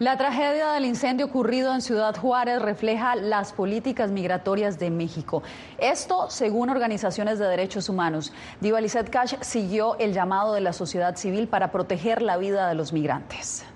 La 0.00 0.16
tragedia 0.16 0.72
del 0.72 0.86
incendio 0.86 1.26
ocurrido 1.26 1.74
en 1.74 1.82
Ciudad 1.82 2.16
Juárez 2.16 2.62
refleja 2.62 3.16
las 3.16 3.52
políticas 3.52 4.10
migratorias 4.10 4.78
de 4.78 4.90
México. 4.90 5.42
Esto 5.76 6.30
según 6.30 6.70
organizaciones 6.70 7.38
de 7.38 7.44
derechos 7.44 7.90
humanos. 7.90 8.32
Diva 8.62 8.80
Lizette 8.80 9.10
Cash 9.10 9.34
siguió 9.42 9.98
el 9.98 10.14
llamado 10.14 10.54
de 10.54 10.62
la 10.62 10.72
sociedad 10.72 11.16
civil 11.16 11.48
para 11.48 11.70
proteger 11.70 12.22
la 12.22 12.38
vida 12.38 12.66
de 12.66 12.76
los 12.76 12.94
migrantes. 12.94 13.66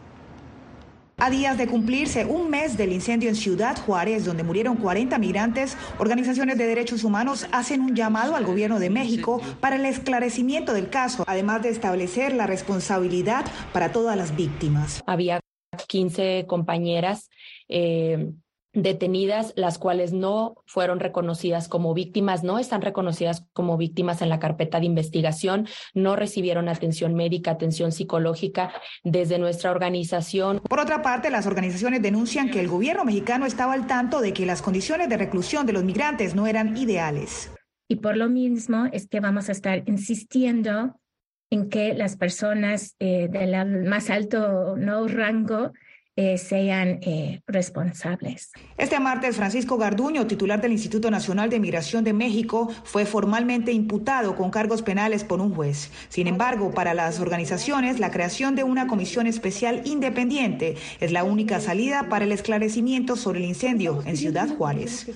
A 1.18 1.28
días 1.28 1.58
de 1.58 1.66
cumplirse 1.66 2.24
un 2.24 2.48
mes 2.48 2.78
del 2.78 2.92
incendio 2.92 3.28
en 3.28 3.36
Ciudad 3.36 3.76
Juárez, 3.84 4.24
donde 4.24 4.44
murieron 4.44 4.76
40 4.76 5.18
migrantes, 5.18 5.76
organizaciones 5.98 6.56
de 6.56 6.66
derechos 6.66 7.04
humanos 7.04 7.46
hacen 7.52 7.82
un 7.82 7.94
llamado 7.94 8.34
al 8.34 8.46
gobierno 8.46 8.78
de 8.78 8.88
México 8.88 9.42
para 9.60 9.76
el 9.76 9.84
esclarecimiento 9.84 10.72
del 10.72 10.88
caso, 10.88 11.22
además 11.26 11.60
de 11.60 11.68
establecer 11.68 12.32
la 12.32 12.46
responsabilidad 12.46 13.44
para 13.74 13.92
todas 13.92 14.16
las 14.16 14.34
víctimas. 14.34 15.04
Había 15.06 15.43
15 15.76 16.44
compañeras 16.46 17.28
eh, 17.68 18.32
detenidas, 18.74 19.52
las 19.56 19.78
cuales 19.78 20.12
no 20.12 20.56
fueron 20.66 21.00
reconocidas 21.00 21.68
como 21.68 21.94
víctimas, 21.94 22.42
no 22.42 22.58
están 22.58 22.82
reconocidas 22.82 23.46
como 23.52 23.76
víctimas 23.76 24.20
en 24.20 24.28
la 24.28 24.40
carpeta 24.40 24.80
de 24.80 24.86
investigación, 24.86 25.68
no 25.94 26.16
recibieron 26.16 26.68
atención 26.68 27.14
médica, 27.14 27.52
atención 27.52 27.92
psicológica 27.92 28.72
desde 29.04 29.38
nuestra 29.38 29.70
organización. 29.70 30.60
Por 30.68 30.80
otra 30.80 31.02
parte, 31.02 31.30
las 31.30 31.46
organizaciones 31.46 32.02
denuncian 32.02 32.50
que 32.50 32.60
el 32.60 32.68
gobierno 32.68 33.04
mexicano 33.04 33.46
estaba 33.46 33.72
al 33.72 33.86
tanto 33.86 34.20
de 34.20 34.32
que 34.32 34.44
las 34.44 34.60
condiciones 34.60 35.08
de 35.08 35.16
reclusión 35.16 35.66
de 35.66 35.72
los 35.72 35.84
migrantes 35.84 36.34
no 36.34 36.46
eran 36.46 36.76
ideales. 36.76 37.52
Y 37.88 37.96
por 37.96 38.16
lo 38.16 38.28
mismo 38.28 38.86
es 38.92 39.06
que 39.08 39.20
vamos 39.20 39.48
a 39.48 39.52
estar 39.52 39.84
insistiendo 39.86 40.98
en 41.54 41.70
que 41.70 41.94
las 41.94 42.16
personas 42.16 42.96
eh, 42.98 43.28
del 43.30 43.84
más 43.86 44.10
alto 44.10 44.76
no 44.76 45.06
rango 45.06 45.72
eh, 46.16 46.36
sean 46.36 46.98
eh, 47.02 47.42
responsables. 47.46 48.50
Este 48.76 48.98
martes, 48.98 49.36
Francisco 49.36 49.76
Garduño, 49.76 50.26
titular 50.26 50.60
del 50.60 50.72
Instituto 50.72 51.10
Nacional 51.10 51.50
de 51.50 51.60
Migración 51.60 52.02
de 52.02 52.12
México, 52.12 52.68
fue 52.82 53.04
formalmente 53.04 53.72
imputado 53.72 54.34
con 54.34 54.50
cargos 54.50 54.82
penales 54.82 55.22
por 55.22 55.40
un 55.40 55.54
juez. 55.54 55.90
Sin 56.08 56.26
embargo, 56.26 56.72
para 56.72 56.92
las 56.92 57.20
organizaciones, 57.20 58.00
la 58.00 58.10
creación 58.10 58.56
de 58.56 58.64
una 58.64 58.88
comisión 58.88 59.28
especial 59.28 59.82
independiente 59.84 60.76
es 61.00 61.12
la 61.12 61.22
única 61.22 61.60
salida 61.60 62.08
para 62.08 62.24
el 62.24 62.32
esclarecimiento 62.32 63.14
sobre 63.16 63.38
el 63.38 63.46
incendio 63.46 64.02
en 64.06 64.16
Ciudad 64.16 64.48
Juárez 64.56 65.06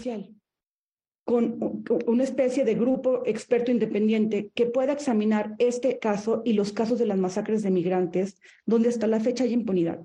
con 1.28 1.84
una 2.06 2.24
especie 2.24 2.64
de 2.64 2.74
grupo 2.74 3.22
experto 3.26 3.70
independiente 3.70 4.50
que 4.54 4.64
pueda 4.64 4.94
examinar 4.94 5.56
este 5.58 5.98
caso 5.98 6.40
y 6.42 6.54
los 6.54 6.72
casos 6.72 6.98
de 6.98 7.04
las 7.04 7.18
masacres 7.18 7.62
de 7.62 7.70
migrantes, 7.70 8.40
donde 8.64 8.88
hasta 8.88 9.06
la 9.06 9.20
fecha 9.20 9.44
hay 9.44 9.52
impunidad. 9.52 10.00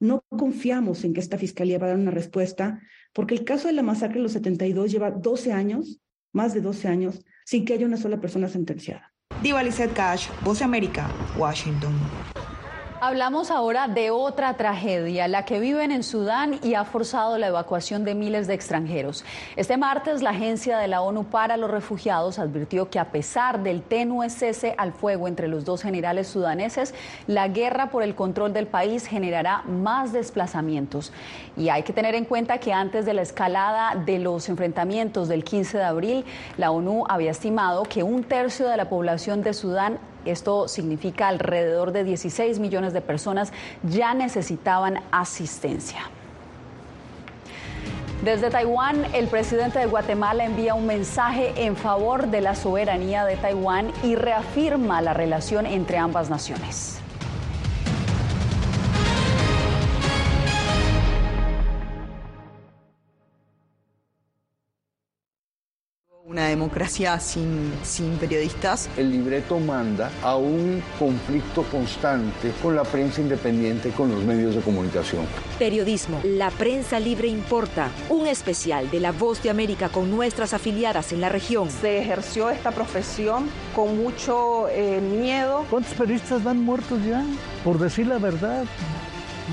No 0.00 0.24
confiamos 0.28 1.04
en 1.04 1.14
que 1.14 1.20
esta 1.20 1.38
fiscalía 1.38 1.78
va 1.78 1.86
a 1.86 1.90
dar 1.90 1.98
una 1.98 2.10
respuesta, 2.10 2.82
porque 3.12 3.36
el 3.36 3.44
caso 3.44 3.68
de 3.68 3.74
la 3.74 3.84
masacre 3.84 4.16
de 4.16 4.24
los 4.24 4.32
72 4.32 4.90
lleva 4.90 5.12
12 5.12 5.52
años, 5.52 6.00
más 6.32 6.52
de 6.52 6.62
12 6.62 6.88
años, 6.88 7.24
sin 7.44 7.64
que 7.64 7.74
haya 7.74 7.86
una 7.86 7.96
sola 7.96 8.20
persona 8.20 8.48
sentenciada. 8.48 9.14
Diva 9.44 9.62
Lizette 9.62 9.94
Cash, 9.94 10.26
Voz 10.44 10.62
América, 10.62 11.08
Washington. 11.38 11.92
Hablamos 13.06 13.52
ahora 13.52 13.86
de 13.86 14.10
otra 14.10 14.54
tragedia, 14.54 15.28
la 15.28 15.44
que 15.44 15.60
viven 15.60 15.92
en 15.92 16.02
Sudán 16.02 16.58
y 16.64 16.74
ha 16.74 16.82
forzado 16.82 17.38
la 17.38 17.46
evacuación 17.46 18.02
de 18.02 18.16
miles 18.16 18.48
de 18.48 18.54
extranjeros. 18.54 19.24
Este 19.54 19.76
martes, 19.76 20.22
la 20.22 20.30
Agencia 20.30 20.76
de 20.78 20.88
la 20.88 21.02
ONU 21.02 21.22
para 21.22 21.56
los 21.56 21.70
Refugiados 21.70 22.40
advirtió 22.40 22.90
que 22.90 22.98
a 22.98 23.12
pesar 23.12 23.62
del 23.62 23.82
tenue 23.82 24.28
cese 24.28 24.74
al 24.76 24.92
fuego 24.92 25.28
entre 25.28 25.46
los 25.46 25.64
dos 25.64 25.82
generales 25.82 26.26
sudaneses, 26.26 26.94
la 27.28 27.46
guerra 27.46 27.90
por 27.90 28.02
el 28.02 28.16
control 28.16 28.52
del 28.52 28.66
país 28.66 29.06
generará 29.06 29.62
más 29.68 30.12
desplazamientos. 30.12 31.12
Y 31.56 31.68
hay 31.68 31.84
que 31.84 31.92
tener 31.92 32.16
en 32.16 32.24
cuenta 32.24 32.58
que 32.58 32.72
antes 32.72 33.06
de 33.06 33.14
la 33.14 33.22
escalada 33.22 33.94
de 33.94 34.18
los 34.18 34.48
enfrentamientos 34.48 35.28
del 35.28 35.44
15 35.44 35.78
de 35.78 35.84
abril, 35.84 36.24
la 36.56 36.72
ONU 36.72 37.04
había 37.08 37.30
estimado 37.30 37.84
que 37.84 38.02
un 38.02 38.24
tercio 38.24 38.66
de 38.66 38.76
la 38.76 38.88
población 38.88 39.44
de 39.44 39.54
Sudán 39.54 40.00
esto 40.26 40.68
significa 40.68 41.28
alrededor 41.28 41.92
de 41.92 42.04
16 42.04 42.58
millones 42.58 42.92
de 42.92 43.00
personas 43.00 43.52
ya 43.82 44.14
necesitaban 44.14 45.00
asistencia. 45.10 46.10
Desde 48.24 48.50
Taiwán, 48.50 49.04
el 49.14 49.28
presidente 49.28 49.78
de 49.78 49.86
Guatemala 49.86 50.44
envía 50.44 50.74
un 50.74 50.86
mensaje 50.86 51.52
en 51.64 51.76
favor 51.76 52.28
de 52.28 52.40
la 52.40 52.54
soberanía 52.54 53.24
de 53.24 53.36
Taiwán 53.36 53.92
y 54.02 54.16
reafirma 54.16 55.00
la 55.02 55.14
relación 55.14 55.66
entre 55.66 55.98
ambas 55.98 56.30
naciones. 56.30 56.98
Una 66.36 66.48
democracia 66.48 67.18
sin, 67.18 67.72
sin 67.82 68.18
periodistas. 68.18 68.90
El 68.98 69.10
libreto 69.10 69.58
manda 69.58 70.10
a 70.22 70.36
un 70.36 70.82
conflicto 70.98 71.62
constante 71.62 72.52
con 72.62 72.76
la 72.76 72.82
prensa 72.82 73.22
independiente, 73.22 73.88
con 73.88 74.10
los 74.10 74.22
medios 74.22 74.54
de 74.54 74.60
comunicación. 74.60 75.24
Periodismo, 75.58 76.20
la 76.24 76.50
prensa 76.50 77.00
libre 77.00 77.28
importa. 77.28 77.88
Un 78.10 78.26
especial 78.26 78.90
de 78.90 79.00
La 79.00 79.12
Voz 79.12 79.42
de 79.42 79.48
América 79.48 79.88
con 79.88 80.10
nuestras 80.10 80.52
afiliadas 80.52 81.10
en 81.14 81.22
la 81.22 81.30
región. 81.30 81.70
Se 81.70 82.00
ejerció 82.00 82.50
esta 82.50 82.70
profesión 82.70 83.48
con 83.74 83.96
mucho 83.96 84.68
eh, 84.68 85.00
miedo. 85.00 85.64
¿Cuántos 85.70 85.94
periodistas 85.94 86.44
van 86.44 86.62
muertos 86.62 87.02
ya? 87.02 87.24
Por 87.64 87.78
decir 87.78 88.08
la 88.08 88.18
verdad. 88.18 88.66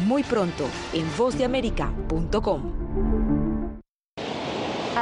Muy 0.06 0.24
pronto 0.24 0.66
en 0.92 1.06
vozdeamerica.com. 1.18 2.83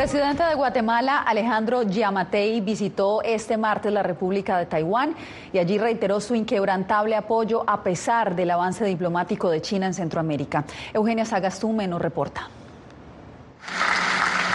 Presidente 0.00 0.42
de 0.42 0.54
Guatemala, 0.54 1.24
Alejandro 1.24 1.82
Yamatei, 1.82 2.62
visitó 2.62 3.20
este 3.22 3.58
martes 3.58 3.92
la 3.92 4.02
República 4.02 4.56
de 4.56 4.64
Taiwán 4.64 5.14
y 5.52 5.58
allí 5.58 5.76
reiteró 5.76 6.22
su 6.22 6.34
inquebrantable 6.34 7.14
apoyo 7.14 7.68
a 7.68 7.82
pesar 7.82 8.34
del 8.34 8.50
avance 8.50 8.82
diplomático 8.86 9.50
de 9.50 9.60
China 9.60 9.84
en 9.84 9.92
Centroamérica. 9.92 10.64
Eugenia 10.94 11.26
Sagastume 11.26 11.86
nos 11.86 12.00
reporta. 12.00 12.48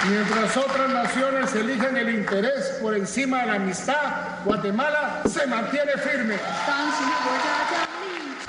Mientras 0.09 0.57
otras 0.57 0.89
naciones 0.89 1.53
eligen 1.53 1.95
el 1.95 2.15
interés 2.15 2.79
por 2.81 2.95
encima 2.95 3.41
de 3.41 3.45
la 3.45 3.53
amistad, 3.53 4.41
Guatemala 4.45 5.21
se 5.29 5.45
mantiene 5.45 5.91
firme. 5.91 6.37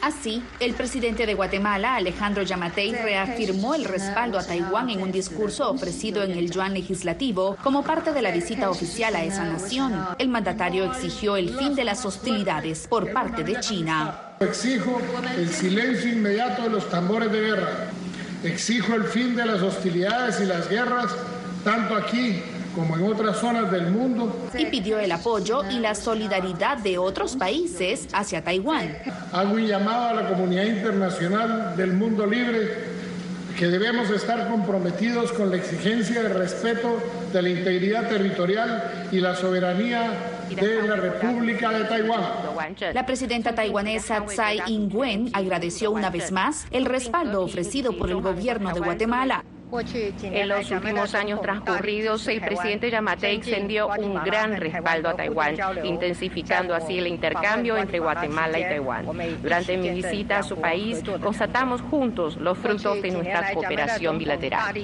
Así, 0.02 0.42
el 0.60 0.74
presidente 0.74 1.26
de 1.26 1.34
Guatemala, 1.34 1.96
Alejandro 1.96 2.42
Yamatei, 2.42 2.92
reafirmó 2.92 3.74
el 3.74 3.84
respaldo 3.84 4.38
a 4.38 4.46
Taiwán 4.46 4.90
en 4.90 5.02
un 5.02 5.10
discurso 5.10 5.70
ofrecido 5.70 6.22
en 6.22 6.32
el 6.32 6.50
Yuan 6.50 6.74
Legislativo 6.74 7.56
como 7.62 7.82
parte 7.82 8.12
de 8.12 8.22
la 8.22 8.30
visita 8.30 8.70
oficial 8.70 9.16
a 9.16 9.24
esa 9.24 9.44
nación. 9.44 9.92
El 10.18 10.28
mandatario 10.28 10.84
exigió 10.84 11.36
el 11.36 11.50
fin 11.56 11.74
de 11.74 11.84
las 11.84 12.04
hostilidades 12.04 12.86
por 12.86 13.12
parte 13.12 13.42
de 13.42 13.58
China. 13.60 14.34
Exijo 14.40 15.00
el 15.36 15.48
silencio 15.48 16.12
inmediato 16.12 16.62
de 16.62 16.70
los 16.70 16.88
tambores 16.90 17.32
de 17.32 17.40
guerra. 17.40 17.90
Exijo 18.44 18.94
el 18.94 19.04
fin 19.04 19.34
de 19.34 19.46
las 19.46 19.62
hostilidades 19.62 20.40
y 20.40 20.44
las 20.44 20.68
guerras, 20.68 21.10
tanto 21.64 21.96
aquí 21.96 22.42
como 22.76 22.94
en 22.96 23.10
otras 23.10 23.38
zonas 23.38 23.72
del 23.72 23.90
mundo. 23.90 24.48
Y 24.56 24.66
pidió 24.66 24.98
el 24.98 25.10
apoyo 25.10 25.62
y 25.70 25.80
la 25.80 25.94
solidaridad 25.94 26.76
de 26.76 26.98
otros 26.98 27.34
países 27.34 28.06
hacia 28.12 28.44
Taiwán. 28.44 28.94
Hago 29.32 29.54
un 29.54 29.66
llamado 29.66 30.10
a 30.10 30.22
la 30.22 30.28
comunidad 30.28 30.64
internacional 30.64 31.74
del 31.74 31.94
mundo 31.94 32.26
libre 32.26 32.96
que 33.58 33.68
debemos 33.68 34.10
estar 34.10 34.48
comprometidos 34.48 35.32
con 35.32 35.50
la 35.50 35.56
exigencia 35.56 36.22
de 36.22 36.28
respeto 36.28 36.98
de 37.32 37.40
la 37.42 37.48
integridad 37.48 38.08
territorial 38.08 39.08
y 39.10 39.20
la 39.20 39.34
soberanía 39.34 40.12
de 40.50 40.82
la 40.86 40.96
República 40.96 41.70
de 41.70 41.84
Taiwán. 41.84 42.22
La 42.92 43.06
presidenta 43.06 43.54
taiwanesa 43.54 44.26
Tsai 44.26 44.60
Ing-wen 44.66 45.30
agradeció 45.32 45.90
una 45.90 46.10
vez 46.10 46.30
más 46.30 46.66
el 46.70 46.84
respaldo 46.84 47.42
ofrecido 47.42 47.96
por 47.96 48.10
el 48.10 48.20
gobierno 48.20 48.74
de 48.74 48.80
Guatemala. 48.80 49.42
En 50.22 50.48
los 50.48 50.70
últimos 50.70 51.14
años 51.14 51.40
transcurridos, 51.40 52.26
el 52.28 52.40
presidente 52.40 52.90
Yamatei 52.90 53.36
extendió 53.36 53.88
un 53.88 54.14
gran 54.22 54.56
respaldo 54.56 55.08
a 55.08 55.16
Taiwán, 55.16 55.56
intensificando 55.84 56.74
así 56.74 56.98
el 56.98 57.08
intercambio 57.08 57.76
entre 57.76 57.98
Guatemala 57.98 58.58
y 58.58 58.62
Taiwán. 58.62 59.06
Durante 59.42 59.76
mi 59.76 59.90
visita 59.90 60.38
a 60.38 60.42
su 60.42 60.56
país, 60.56 61.02
constatamos 61.20 61.80
juntos 61.82 62.36
los 62.36 62.56
frutos 62.58 63.02
de 63.02 63.10
nuestra 63.10 63.52
cooperación 63.52 64.18
bilateral. 64.18 64.74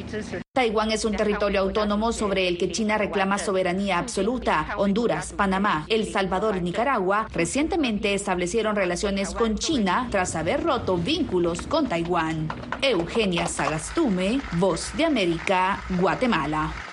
Taiwán 0.55 0.91
es 0.91 1.07
un 1.07 1.17
territorio 1.17 1.61
autónomo 1.61 2.12
sobre 2.12 2.47
el 2.47 2.59
que 2.59 2.71
China 2.71 2.99
reclama 2.99 3.38
soberanía 3.38 3.97
absoluta. 3.97 4.75
Honduras, 4.77 5.33
Panamá, 5.33 5.87
El 5.88 6.07
Salvador 6.12 6.59
y 6.59 6.61
Nicaragua 6.61 7.27
recientemente 7.33 8.12
establecieron 8.12 8.77
relaciones 8.77 9.33
con 9.33 9.57
China 9.57 10.09
tras 10.11 10.37
haber 10.37 10.62
roto 10.62 10.99
vínculos 10.99 11.67
con 11.67 11.88
Taiwán. 11.88 12.49
Eugenia 12.83 13.47
Sagastume, 13.47 14.43
Voz 14.59 14.95
de 14.95 15.07
América, 15.07 15.83
Guatemala. 15.99 16.91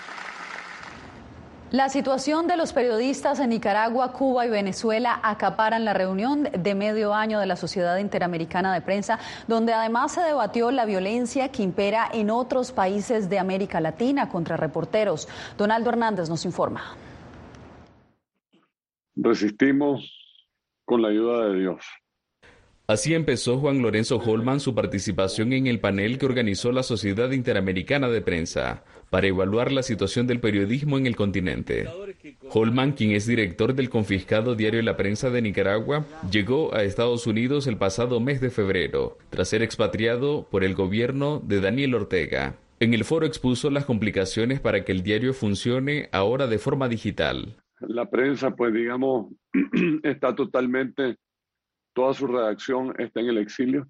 La 1.72 1.88
situación 1.90 2.48
de 2.48 2.58
los 2.58 2.74
periodistas 2.74 3.40
en 3.40 3.52
Nicaragua, 3.52 4.12
Cuba 4.12 4.44
y 4.44 4.50
Venezuela 4.50 5.20
acaparan 5.22 5.86
la 5.86 5.94
reunión 5.94 6.46
de 6.46 6.74
medio 6.74 7.14
año 7.14 7.40
de 7.40 7.46
la 7.46 7.56
Sociedad 7.56 8.00
Interamericana 8.00 8.74
de 8.74 8.82
Prensa, 8.82 9.20
donde 9.48 9.74
además 9.74 10.14
se 10.14 10.22
debatió 10.22 10.72
la 10.72 10.86
violencia 10.86 11.52
que 11.52 11.62
impera 11.62 12.10
en 12.12 12.32
otros 12.32 12.72
países 12.72 13.30
de 13.30 13.38
América 13.38 13.80
Latina 13.82 14.30
contra 14.30 14.58
reporteros. 14.58 15.28
Donaldo 15.60 15.92
Hernández 15.92 16.28
nos 16.28 16.44
informa. 16.44 16.96
Resistimos 19.16 20.12
con 20.86 21.04
la 21.04 21.10
ayuda 21.10 21.50
de 21.50 21.60
Dios. 21.60 21.86
Así 22.90 23.14
empezó 23.14 23.60
Juan 23.60 23.84
Lorenzo 23.84 24.18
Holman 24.18 24.60
su 24.60 24.74
participación 24.74 25.54
en 25.54 25.68
el 25.68 25.80
panel 25.80 26.18
que 26.18 26.26
organizó 26.26 26.72
la 26.72 26.82
Sociedad 26.82 27.30
Interamericana 27.30 28.10
de 28.10 28.24
Prensa 28.24 28.84
para 29.12 29.28
evaluar 29.28 29.72
la 29.72 29.84
situación 29.84 30.26
del 30.26 30.40
periodismo 30.40 30.98
en 30.98 31.06
el 31.06 31.16
continente. 31.16 31.88
Holman, 32.52 32.94
quien 32.94 33.12
es 33.12 33.28
director 33.28 33.76
del 33.76 33.92
confiscado 33.92 34.56
diario 34.56 34.82
La 34.82 34.98
Prensa 34.98 35.30
de 35.30 35.44
Nicaragua, 35.44 36.04
llegó 36.32 36.74
a 36.74 36.82
Estados 36.82 37.28
Unidos 37.28 37.68
el 37.68 37.78
pasado 37.78 38.20
mes 38.20 38.42
de 38.42 38.50
febrero, 38.50 39.20
tras 39.30 39.50
ser 39.50 39.62
expatriado 39.62 40.48
por 40.50 40.64
el 40.64 40.74
gobierno 40.74 41.44
de 41.46 41.62
Daniel 41.62 41.94
Ortega. 41.94 42.56
En 42.80 42.96
el 42.96 43.04
foro 43.04 43.28
expuso 43.28 43.70
las 43.70 43.86
complicaciones 43.86 44.62
para 44.62 44.84
que 44.84 44.94
el 44.94 45.04
diario 45.04 45.36
funcione 45.36 46.10
ahora 46.12 46.48
de 46.48 46.58
forma 46.58 46.90
digital. 46.90 47.56
La 47.82 48.10
prensa, 48.10 48.56
pues 48.56 48.74
digamos, 48.74 49.28
está 50.02 50.34
totalmente 50.34 51.18
toda 51.94 52.14
su 52.14 52.28
redacción 52.28 52.94
está 53.00 53.20
en 53.20 53.30
el 53.30 53.38
exilio. 53.38 53.88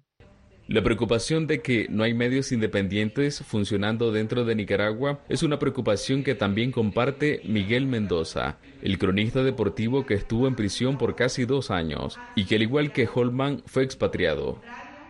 La 0.70 0.84
preocupación 0.84 1.48
de 1.48 1.62
que 1.62 1.88
no 1.90 2.04
hay 2.04 2.14
medios 2.14 2.52
independientes 2.52 3.42
funcionando 3.44 4.12
dentro 4.12 4.44
de 4.44 4.54
Nicaragua 4.54 5.18
es 5.28 5.42
una 5.42 5.58
preocupación 5.58 6.22
que 6.22 6.36
también 6.36 6.70
comparte 6.70 7.40
Miguel 7.44 7.86
Mendoza, 7.86 8.58
el 8.80 8.96
cronista 8.96 9.42
deportivo 9.42 10.06
que 10.06 10.14
estuvo 10.14 10.46
en 10.46 10.54
prisión 10.54 10.96
por 10.96 11.16
casi 11.16 11.44
dos 11.44 11.72
años 11.72 12.20
y 12.36 12.46
que 12.46 12.54
al 12.54 12.62
igual 12.62 12.92
que 12.92 13.08
Holman 13.12 13.64
fue 13.66 13.82
expatriado. 13.82 14.62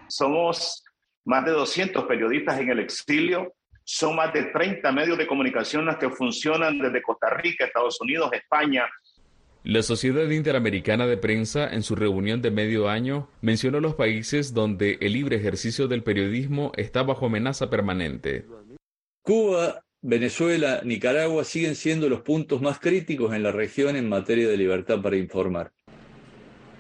Somos 0.09 0.83
más 1.27 1.45
de 1.45 1.51
200 1.51 2.05
periodistas 2.05 2.59
en 2.59 2.71
el 2.71 2.79
exilio, 2.79 3.53
son 3.85 4.17
más 4.17 4.33
de 4.33 4.45
30 4.45 4.91
medios 4.93 5.19
de 5.19 5.27
comunicación 5.27 5.85
los 5.85 5.97
que 5.97 6.09
funcionan 6.09 6.79
desde 6.79 7.03
Costa 7.03 7.29
Rica, 7.31 7.67
Estados 7.67 8.01
Unidos, 8.01 8.31
España. 8.33 8.89
La 9.63 9.83
Sociedad 9.83 10.29
Interamericana 10.31 11.07
de 11.07 11.19
Prensa, 11.19 11.69
en 11.69 11.83
su 11.83 11.95
reunión 11.95 12.41
de 12.41 12.51
medio 12.51 12.89
año, 12.89 13.29
mencionó 13.43 13.79
los 13.81 13.95
países 13.95 14.55
donde 14.55 14.97
el 15.03 15.13
libre 15.13 15.37
ejercicio 15.37 15.87
del 15.87 16.03
periodismo 16.03 16.73
está 16.77 17.03
bajo 17.03 17.27
amenaza 17.27 17.69
permanente. 17.69 18.47
Cuba, 19.23 19.85
Venezuela, 20.01 20.81
Nicaragua 20.83 21.45
siguen 21.45 21.75
siendo 21.75 22.09
los 22.09 22.23
puntos 22.23 22.63
más 22.63 22.81
críticos 22.81 23.35
en 23.35 23.43
la 23.43 23.53
región 23.53 23.97
en 23.97 24.09
materia 24.09 24.49
de 24.49 24.57
libertad 24.57 25.03
para 25.03 25.17
informar. 25.17 25.73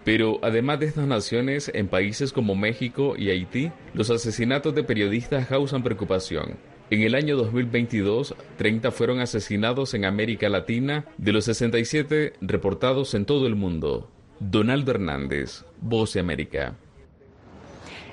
Pero 0.02 0.38
además 0.42 0.80
de 0.80 0.86
estas 0.86 1.06
naciones, 1.06 1.70
en 1.74 1.86
países 1.86 2.32
como 2.32 2.54
México 2.54 3.14
y 3.14 3.28
Haití, 3.28 3.70
los 3.92 4.08
asesinatos 4.08 4.74
de 4.74 4.84
periodistas 4.84 5.46
causan 5.48 5.82
preocupación. 5.82 6.56
En 6.90 7.02
el 7.02 7.14
año 7.14 7.36
2022, 7.36 8.34
30 8.56 8.90
fueron 8.90 9.20
asesinados 9.20 9.94
en 9.94 10.04
América 10.04 10.48
Latina 10.48 11.04
de 11.18 11.32
los 11.32 11.44
67 11.44 12.32
reportados 12.40 13.14
en 13.14 13.26
todo 13.26 13.46
el 13.46 13.54
mundo. 13.54 14.10
Donaldo 14.40 14.90
Hernández, 14.90 15.64
Voz 15.80 16.14
de 16.14 16.20
América. 16.20 16.74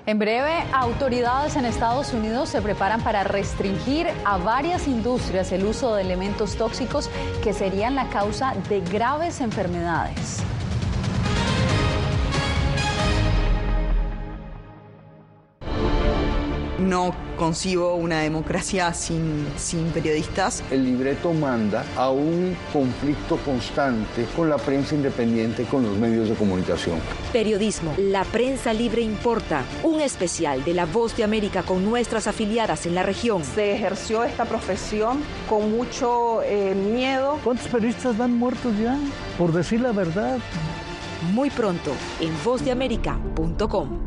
En 0.06 0.20
breve, 0.20 0.64
autoridades 0.74 1.56
en 1.56 1.66
Estados 1.66 2.14
Unidos 2.14 2.50
se 2.50 2.62
preparan 2.62 3.04
para 3.04 3.24
restringir 3.24 4.06
a 4.24 4.38
varias 4.38 4.88
industrias 4.88 5.52
el 5.52 5.66
uso 5.66 5.96
de 5.96 6.04
elementos 6.04 6.56
tóxicos 6.56 7.10
que 7.44 7.54
serían 7.54 7.96
la 7.96 8.10
causa 8.10 8.54
de 8.70 8.82
graves 8.82 9.42
enfermedades. 9.42 10.44
No 16.80 17.16
concibo 17.38 17.96
una 17.96 18.20
democracia 18.20 18.94
sin, 18.94 19.48
sin 19.58 19.86
periodistas. 19.90 20.64
El 20.70 20.86
libreto 20.86 21.34
manda 21.34 21.84
a 21.96 22.12
un 22.12 22.56
conflicto 22.72 23.38
constante 23.38 24.26
con 24.36 24.50
la 24.50 24.58
prensa 24.58 24.94
independiente, 24.94 25.64
con 25.64 25.84
los 25.84 25.98
medios 25.98 26.30
de 26.30 26.36
comunicación. 26.36 27.00
Periodismo, 27.34 27.94
la 27.98 28.24
prensa 28.26 28.74
libre 28.74 29.02
importa. 29.02 29.64
Un 29.84 30.02
especial 30.02 30.64
de 30.64 30.74
La 30.74 30.86
Voz 30.86 31.18
de 31.18 31.24
América 31.24 31.64
con 31.64 31.84
nuestras 31.84 32.28
afiliadas 32.28 32.86
en 32.86 32.94
la 32.96 33.04
región. 33.04 33.44
Se 33.44 33.74
ejerció 33.74 34.24
esta 34.24 34.46
profesión 34.46 35.20
con 35.50 35.72
mucho 35.72 36.42
eh, 36.44 36.76
miedo. 36.76 37.40
¿Cuántos 37.44 37.68
periodistas 37.68 38.18
van 38.18 38.38
muertos 38.38 38.74
ya? 38.78 38.98
Por 39.38 39.52
decir 39.52 39.82
la 39.82 39.92
verdad. 39.92 40.38
Muy 41.34 41.50
pronto 41.50 41.92
en 42.20 42.32
vozdeamerica.com 42.44 44.07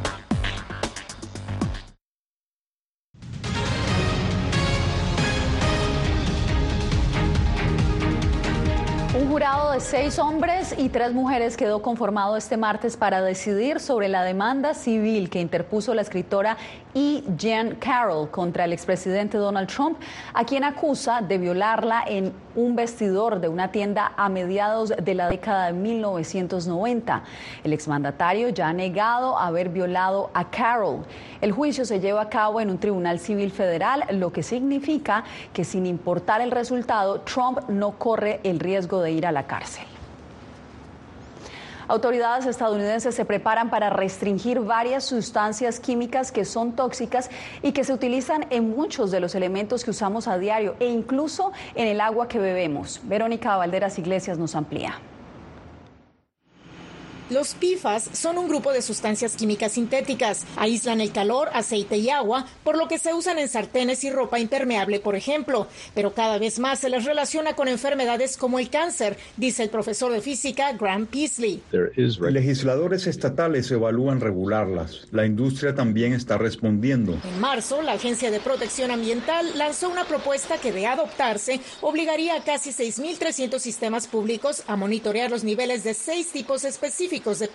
Seis 9.91 10.19
hombres 10.19 10.73
y 10.77 10.87
tres 10.87 11.11
mujeres 11.11 11.57
quedó 11.57 11.81
conformado 11.81 12.37
este 12.37 12.55
martes 12.55 12.95
para 12.95 13.21
decidir 13.21 13.81
sobre 13.81 14.07
la 14.07 14.23
demanda 14.23 14.73
civil 14.73 15.29
que 15.29 15.41
interpuso 15.41 15.93
la 15.93 16.01
escritora 16.01 16.55
E. 16.93 17.23
Jean 17.37 17.75
Carroll 17.75 18.29
contra 18.29 18.65
el 18.65 18.73
expresidente 18.73 19.37
Donald 19.37 19.67
Trump, 19.67 19.97
a 20.33 20.43
quien 20.43 20.63
acusa 20.63 21.21
de 21.21 21.37
violarla 21.37 22.03
en 22.05 22.33
un 22.55 22.75
vestidor 22.75 23.39
de 23.39 23.47
una 23.47 23.71
tienda 23.71 24.13
a 24.17 24.29
mediados 24.29 24.93
de 25.01 25.15
la 25.15 25.29
década 25.29 25.67
de 25.67 25.73
1990. 25.73 27.23
El 27.63 27.73
exmandatario 27.73 28.49
ya 28.49 28.67
ha 28.67 28.73
negado 28.73 29.37
haber 29.37 29.69
violado 29.69 30.29
a 30.33 30.49
Carroll. 30.49 31.05
El 31.39 31.51
juicio 31.51 31.85
se 31.85 31.99
lleva 31.99 32.21
a 32.21 32.29
cabo 32.29 32.59
en 32.59 32.69
un 32.69 32.77
tribunal 32.77 33.19
civil 33.19 33.51
federal, 33.51 34.03
lo 34.11 34.31
que 34.31 34.43
significa 34.43 35.23
que 35.53 35.63
sin 35.63 35.85
importar 35.85 36.41
el 36.41 36.51
resultado, 36.51 37.21
Trump 37.21 37.69
no 37.69 37.91
corre 37.97 38.39
el 38.43 38.59
riesgo 38.59 39.01
de 39.01 39.11
ir 39.11 39.25
a 39.25 39.31
la 39.31 39.47
cárcel. 39.47 39.90
Autoridades 41.87 42.45
estadounidenses 42.45 43.15
se 43.15 43.25
preparan 43.25 43.69
para 43.69 43.89
restringir 43.89 44.59
varias 44.59 45.03
sustancias 45.03 45.79
químicas 45.79 46.31
que 46.31 46.45
son 46.45 46.73
tóxicas 46.73 47.29
y 47.61 47.71
que 47.71 47.83
se 47.83 47.93
utilizan 47.93 48.45
en 48.49 48.75
muchos 48.75 49.11
de 49.11 49.19
los 49.19 49.35
elementos 49.35 49.83
que 49.83 49.91
usamos 49.91 50.27
a 50.27 50.37
diario 50.37 50.75
e 50.79 50.87
incluso 50.87 51.51
en 51.75 51.87
el 51.87 52.01
agua 52.01 52.27
que 52.27 52.39
bebemos. 52.39 53.01
Verónica 53.03 53.55
Valderas 53.55 53.99
Iglesias 53.99 54.37
nos 54.37 54.55
amplía. 54.55 54.99
Los 57.31 57.55
PFAS 57.55 58.09
son 58.11 58.37
un 58.37 58.49
grupo 58.49 58.73
de 58.73 58.81
sustancias 58.81 59.37
químicas 59.37 59.71
sintéticas. 59.71 60.45
Aíslan 60.57 60.99
el 60.99 61.13
calor, 61.13 61.47
aceite 61.53 61.95
y 61.95 62.09
agua, 62.09 62.45
por 62.65 62.77
lo 62.77 62.89
que 62.89 62.97
se 62.97 63.13
usan 63.13 63.39
en 63.39 63.47
sartenes 63.47 64.03
y 64.03 64.09
ropa 64.09 64.37
impermeable, 64.37 64.99
por 64.99 65.15
ejemplo. 65.15 65.67
Pero 65.95 66.13
cada 66.13 66.39
vez 66.39 66.59
más 66.59 66.79
se 66.79 66.89
les 66.89 67.05
relaciona 67.05 67.53
con 67.53 67.69
enfermedades 67.69 68.35
como 68.35 68.59
el 68.59 68.69
cáncer, 68.69 69.15
dice 69.37 69.63
el 69.63 69.69
profesor 69.69 70.11
de 70.11 70.19
física 70.19 70.73
Graham 70.73 71.05
Peasley. 71.05 71.63
Legisladores 71.71 73.07
estatales 73.07 73.71
evalúan 73.71 74.19
regularlas. 74.19 75.07
La 75.11 75.25
industria 75.25 75.73
también 75.73 76.11
está 76.11 76.37
respondiendo. 76.37 77.17
En 77.23 77.39
marzo, 77.39 77.81
la 77.81 77.93
Agencia 77.93 78.29
de 78.29 78.41
Protección 78.41 78.91
Ambiental 78.91 79.57
lanzó 79.57 79.87
una 79.87 80.03
propuesta 80.03 80.57
que, 80.57 80.73
de 80.73 80.85
adoptarse, 80.85 81.61
obligaría 81.79 82.35
a 82.35 82.43
casi 82.43 82.71
6.300 82.71 83.57
sistemas 83.59 84.07
públicos 84.07 84.63
a 84.67 84.75
monitorear 84.75 85.31
los 85.31 85.45
niveles 85.45 85.85
de 85.85 85.93
seis 85.93 86.33
tipos 86.33 86.65
específicos 86.65 87.20
de 87.21 87.47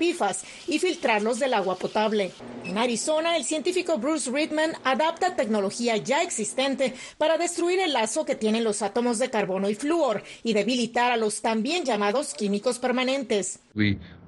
y 0.68 0.78
filtrarlos 0.78 1.40
del 1.40 1.54
agua 1.54 1.76
potable. 1.76 2.30
En 2.64 2.78
Arizona, 2.78 3.36
el 3.36 3.44
científico 3.44 3.98
Bruce 3.98 4.30
Ridman 4.30 4.72
adapta 4.84 5.34
tecnología 5.34 5.96
ya 5.96 6.22
existente 6.22 6.94
para 7.18 7.36
destruir 7.36 7.80
el 7.80 7.92
lazo 7.92 8.24
que 8.24 8.36
tienen 8.36 8.64
los 8.64 8.82
átomos 8.82 9.18
de 9.18 9.28
carbono 9.28 9.68
y 9.68 9.74
flúor 9.74 10.22
y 10.44 10.52
debilitar 10.52 11.10
a 11.10 11.16
los 11.16 11.42
también 11.42 11.84
llamados 11.84 12.32
químicos 12.34 12.78
permanentes. 12.78 13.58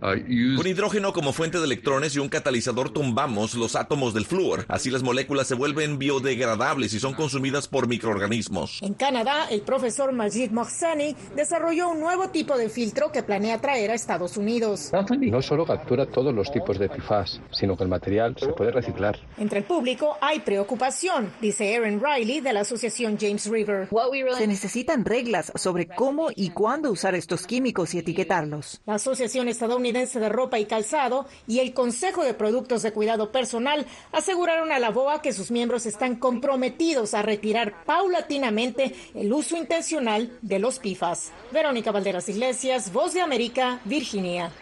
Con 0.01 0.67
hidrógeno 0.67 1.13
como 1.13 1.33
fuente 1.33 1.59
de 1.59 1.65
electrones 1.65 2.15
y 2.15 2.21
un 2.21 2.29
catalizador 2.29 2.91
tumbamos 2.91 3.55
los 3.55 3.75
átomos 3.75 4.15
del 4.15 4.27
flúor. 4.27 4.65
Así 4.69 4.91
las 4.91 5.03
moléculas 5.03 5.49
se 5.49 5.57
vuelven 5.57 5.99
biodegradables 5.99 6.95
y 6.95 7.01
son 7.01 7.15
consumidas 7.15 7.67
por 7.67 7.89
microorganismos. 7.89 8.79
En 8.83 8.95
Canadá, 8.95 9.49
el 9.51 9.63
profesor 9.63 10.13
Majid 10.13 10.53
Mohseni 10.53 11.17
desarrolló 11.35 11.89
un 11.89 12.01
nuevo 12.01 12.29
tipo 12.29 12.57
de 12.57 12.69
filtro 12.69 13.11
que 13.11 13.25
planea 13.25 13.61
traer 13.61 13.91
a 13.91 13.95
Estados 13.95 14.37
Unidos. 14.37 14.93
No 14.93 15.43
solo 15.43 15.67
captura 15.67 16.07
todos 16.07 16.33
los 16.33 16.53
tipos 16.53 16.79
de 16.79 16.89
PFAS, 16.89 17.41
sino 17.51 17.77
que 17.77 17.83
el 17.83 17.89
material 17.89 18.37
se 18.39 18.53
puede 18.53 18.71
reciclar. 18.71 19.19
Entre 19.37 19.59
el 19.59 19.65
público 19.65 20.17
hay 20.21 20.41
preocupación, 20.41 21.33
dice 21.41 21.75
Aaron 21.75 22.01
Riley 22.01 22.41
de 22.41 22.53
la 22.53 22.61
asociación 22.61 23.19
James 23.21 23.47
River. 23.51 23.89
Se 24.37 24.47
necesitan 24.47 25.05
reglas 25.05 25.51
sobre 25.57 25.89
cómo 25.89 26.29
y 26.35 26.51
cuándo 26.51 26.93
usar 26.93 27.17
estos 27.17 27.47
químicos 27.47 27.95
y 27.95 27.99
etiquetarlos. 27.99 28.81
La 28.87 28.95
Asociación 28.95 29.49
Estadounidense 29.49 29.88
de 29.93 30.29
Ropa 30.29 30.59
y 30.59 30.67
Calzado 30.67 31.27
y 31.47 31.61
el 31.61 31.73
Consejo 31.73 32.23
de 32.23 32.35
Productos 32.35 32.83
de 32.83 32.93
Cuidado 32.93 33.33
Personal 33.33 33.87
aseguraron 34.13 34.71
a 34.71 34.79
la 34.79 34.91
BOA 34.91 35.23
que 35.23 35.33
sus 35.33 35.51
miembros 35.51 35.87
están 35.87 36.17
comprometidos 36.17 37.15
a 37.15 37.23
retirar 37.23 37.85
paulatinamente 37.87 38.95
el 39.15 39.33
uso 39.33 39.57
intencional 39.57 40.37
de 40.43 40.59
los 40.59 40.79
PFAS. 40.79 41.33
Verónica 41.53 41.91
Valderas 41.91 42.29
Iglesias, 42.29 42.93
Voz 42.93 43.15
de 43.15 43.23
América, 43.23 43.81
Virginia. 43.87 44.53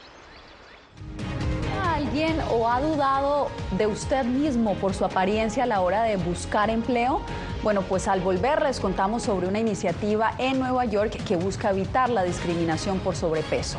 ¿Alguien 1.82 2.38
o 2.52 2.68
ha 2.68 2.80
dudado 2.80 3.48
de 3.76 3.88
usted 3.88 4.24
mismo 4.24 4.74
por 4.74 4.94
su 4.94 5.04
apariencia 5.04 5.64
a 5.64 5.66
la 5.66 5.80
hora 5.80 6.04
de 6.04 6.16
buscar 6.18 6.70
empleo? 6.70 7.20
Bueno, 7.64 7.82
pues 7.82 8.06
al 8.06 8.20
volver 8.20 8.62
les 8.62 8.78
contamos 8.78 9.24
sobre 9.24 9.48
una 9.48 9.58
iniciativa 9.58 10.34
en 10.38 10.60
Nueva 10.60 10.84
York 10.84 11.18
que 11.26 11.34
busca 11.34 11.70
evitar 11.70 12.10
la 12.10 12.22
discriminación 12.22 13.00
por 13.00 13.16
sobrepeso. 13.16 13.78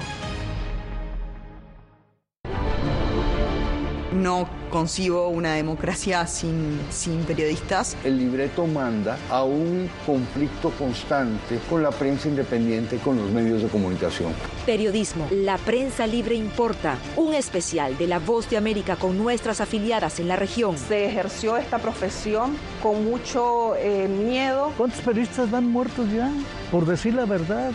No 4.17 4.49
concibo 4.71 5.27
una 5.27 5.53
democracia 5.53 6.25
sin, 6.25 6.79
sin 6.89 7.23
periodistas. 7.23 7.95
El 8.03 8.17
libreto 8.17 8.65
manda 8.65 9.17
a 9.29 9.43
un 9.43 9.87
conflicto 10.07 10.71
constante 10.71 11.59
con 11.69 11.83
la 11.83 11.91
prensa 11.91 12.27
independiente, 12.27 12.97
con 12.97 13.17
los 13.17 13.29
medios 13.29 13.61
de 13.61 13.67
comunicación. 13.67 14.33
Periodismo, 14.65 15.27
la 15.29 15.59
prensa 15.59 16.07
libre 16.07 16.33
importa. 16.33 16.97
Un 17.15 17.35
especial 17.35 17.95
de 17.97 18.07
La 18.07 18.17
Voz 18.17 18.49
de 18.49 18.57
América 18.57 18.95
con 18.95 19.17
nuestras 19.17 19.61
afiliadas 19.61 20.19
en 20.19 20.27
la 20.27 20.35
región. 20.35 20.77
Se 20.77 21.05
ejerció 21.05 21.57
esta 21.57 21.77
profesión 21.77 22.57
con 22.81 23.05
mucho 23.05 23.75
eh, 23.75 24.07
miedo. 24.07 24.73
¿Cuántos 24.77 25.01
periodistas 25.01 25.51
van 25.51 25.67
muertos 25.67 26.11
ya? 26.11 26.31
Por 26.71 26.87
decir 26.87 27.13
la 27.13 27.25
verdad. 27.25 27.71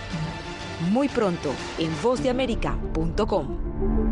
Muy 0.90 1.08
pronto 1.08 1.52
en 1.78 1.90
vozdeamerica.com. 2.02 4.11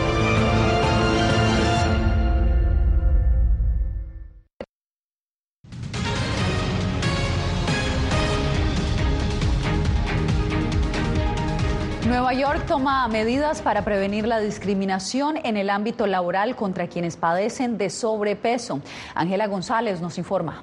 Nueva 12.11 12.33
York 12.33 12.65
toma 12.67 13.07
medidas 13.07 13.61
para 13.61 13.85
prevenir 13.85 14.27
la 14.27 14.41
discriminación 14.41 15.37
en 15.45 15.55
el 15.55 15.69
ámbito 15.69 16.07
laboral 16.07 16.57
contra 16.57 16.87
quienes 16.87 17.15
padecen 17.15 17.77
de 17.77 17.89
sobrepeso. 17.89 18.81
Ángela 19.15 19.47
González 19.47 20.01
nos 20.01 20.17
informa. 20.17 20.61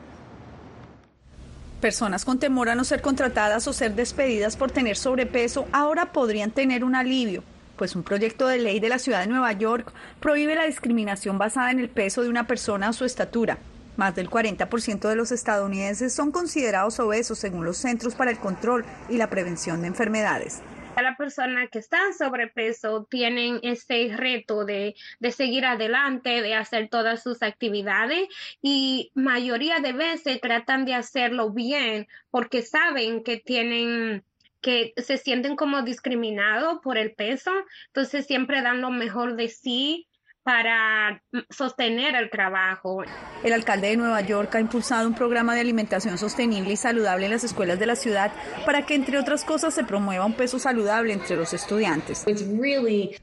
Personas 1.80 2.26
con 2.26 2.38
temor 2.38 2.68
a 2.68 2.74
no 2.74 2.84
ser 2.84 3.00
contratadas 3.00 3.66
o 3.66 3.72
ser 3.72 3.94
despedidas 3.94 4.58
por 4.58 4.70
tener 4.70 4.98
sobrepeso 4.98 5.64
ahora 5.72 6.12
podrían 6.12 6.50
tener 6.50 6.84
un 6.84 6.94
alivio, 6.94 7.42
pues 7.78 7.96
un 7.96 8.02
proyecto 8.02 8.46
de 8.46 8.58
ley 8.58 8.78
de 8.78 8.90
la 8.90 8.98
ciudad 8.98 9.20
de 9.20 9.28
Nueva 9.28 9.52
York 9.52 9.90
prohíbe 10.20 10.54
la 10.54 10.66
discriminación 10.66 11.38
basada 11.38 11.70
en 11.70 11.78
el 11.78 11.88
peso 11.88 12.20
de 12.20 12.28
una 12.28 12.46
persona 12.46 12.90
o 12.90 12.92
su 12.92 13.06
estatura. 13.06 13.56
Más 13.96 14.14
del 14.14 14.28
40% 14.28 15.08
de 15.08 15.16
los 15.16 15.32
estadounidenses 15.32 16.12
son 16.12 16.30
considerados 16.30 17.00
obesos 17.00 17.38
según 17.38 17.64
los 17.64 17.78
Centros 17.78 18.14
para 18.14 18.30
el 18.30 18.38
Control 18.38 18.84
y 19.08 19.16
la 19.16 19.30
Prevención 19.30 19.80
de 19.80 19.86
Enfermedades 19.86 20.60
la 20.96 21.16
persona 21.16 21.68
que 21.68 21.78
está 21.78 21.98
en 22.06 22.14
sobrepeso 22.14 23.06
tienen 23.10 23.60
ese 23.62 24.10
reto 24.16 24.64
de, 24.64 24.94
de, 25.20 25.32
seguir 25.32 25.64
adelante, 25.64 26.42
de 26.42 26.54
hacer 26.54 26.88
todas 26.88 27.22
sus 27.22 27.42
actividades 27.42 28.28
y 28.62 29.10
mayoría 29.14 29.80
de 29.80 29.92
veces 29.92 30.40
tratan 30.40 30.84
de 30.84 30.94
hacerlo 30.94 31.50
bien 31.50 32.08
porque 32.30 32.62
saben 32.62 33.22
que 33.22 33.38
tienen 33.38 34.24
que 34.60 34.92
se 34.96 35.18
sienten 35.18 35.54
como 35.54 35.82
discriminados 35.82 36.80
por 36.82 36.98
el 36.98 37.12
peso, 37.12 37.52
entonces 37.86 38.26
siempre 38.26 38.60
dan 38.60 38.80
lo 38.80 38.90
mejor 38.90 39.36
de 39.36 39.48
sí 39.48 40.07
para 40.48 41.22
sostener 41.50 42.14
el 42.14 42.30
trabajo. 42.30 43.04
El 43.44 43.52
alcalde 43.52 43.88
de 43.88 43.98
Nueva 43.98 44.22
York 44.22 44.54
ha 44.54 44.60
impulsado 44.60 45.06
un 45.06 45.14
programa 45.14 45.54
de 45.54 45.60
alimentación 45.60 46.16
sostenible 46.16 46.72
y 46.72 46.76
saludable 46.76 47.26
en 47.26 47.32
las 47.32 47.44
escuelas 47.44 47.78
de 47.78 47.84
la 47.84 47.96
ciudad 47.96 48.32
para 48.64 48.86
que, 48.86 48.94
entre 48.94 49.18
otras 49.18 49.44
cosas, 49.44 49.74
se 49.74 49.84
promueva 49.84 50.24
un 50.24 50.32
peso 50.32 50.58
saludable 50.58 51.12
entre 51.12 51.36
los 51.36 51.52
estudiantes. 51.52 52.24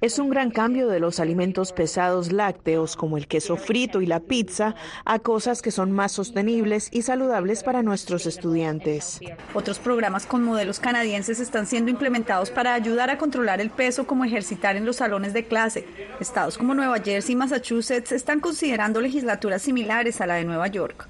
Es 0.01 0.19
un 0.19 0.29
gran 0.29 0.51
cambio 0.51 0.87
de 0.87 0.99
los 0.99 1.19
alimentos 1.19 1.71
pesados 1.71 2.31
lácteos 2.31 2.95
como 2.95 3.17
el 3.17 3.27
queso 3.27 3.57
frito 3.57 4.01
y 4.01 4.05
la 4.05 4.19
pizza 4.19 4.75
a 5.03 5.17
cosas 5.17 5.63
que 5.63 5.71
son 5.71 5.91
más 5.91 6.11
sostenibles 6.11 6.89
y 6.91 7.01
saludables 7.01 7.63
para 7.63 7.81
nuestros 7.81 8.27
estudiantes. 8.27 9.19
Otros 9.55 9.79
programas 9.79 10.27
con 10.27 10.43
modelos 10.43 10.79
canadienses 10.79 11.39
están 11.39 11.65
siendo 11.65 11.89
implementados 11.89 12.51
para 12.51 12.75
ayudar 12.75 13.09
a 13.09 13.17
controlar 13.17 13.61
el 13.61 13.71
peso 13.71 14.05
como 14.05 14.25
ejercitar 14.25 14.75
en 14.75 14.85
los 14.85 14.97
salones 14.97 15.33
de 15.33 15.45
clase. 15.45 15.87
Estados 16.19 16.59
como 16.59 16.75
Nueva 16.75 16.99
Jersey 17.15 17.31
y 17.31 17.37
Massachusetts 17.37 18.11
están 18.11 18.41
considerando 18.41 18.99
legislaturas 18.99 19.61
similares 19.61 20.19
a 20.19 20.27
la 20.27 20.35
de 20.35 20.43
Nueva 20.43 20.67
York. 20.67 21.07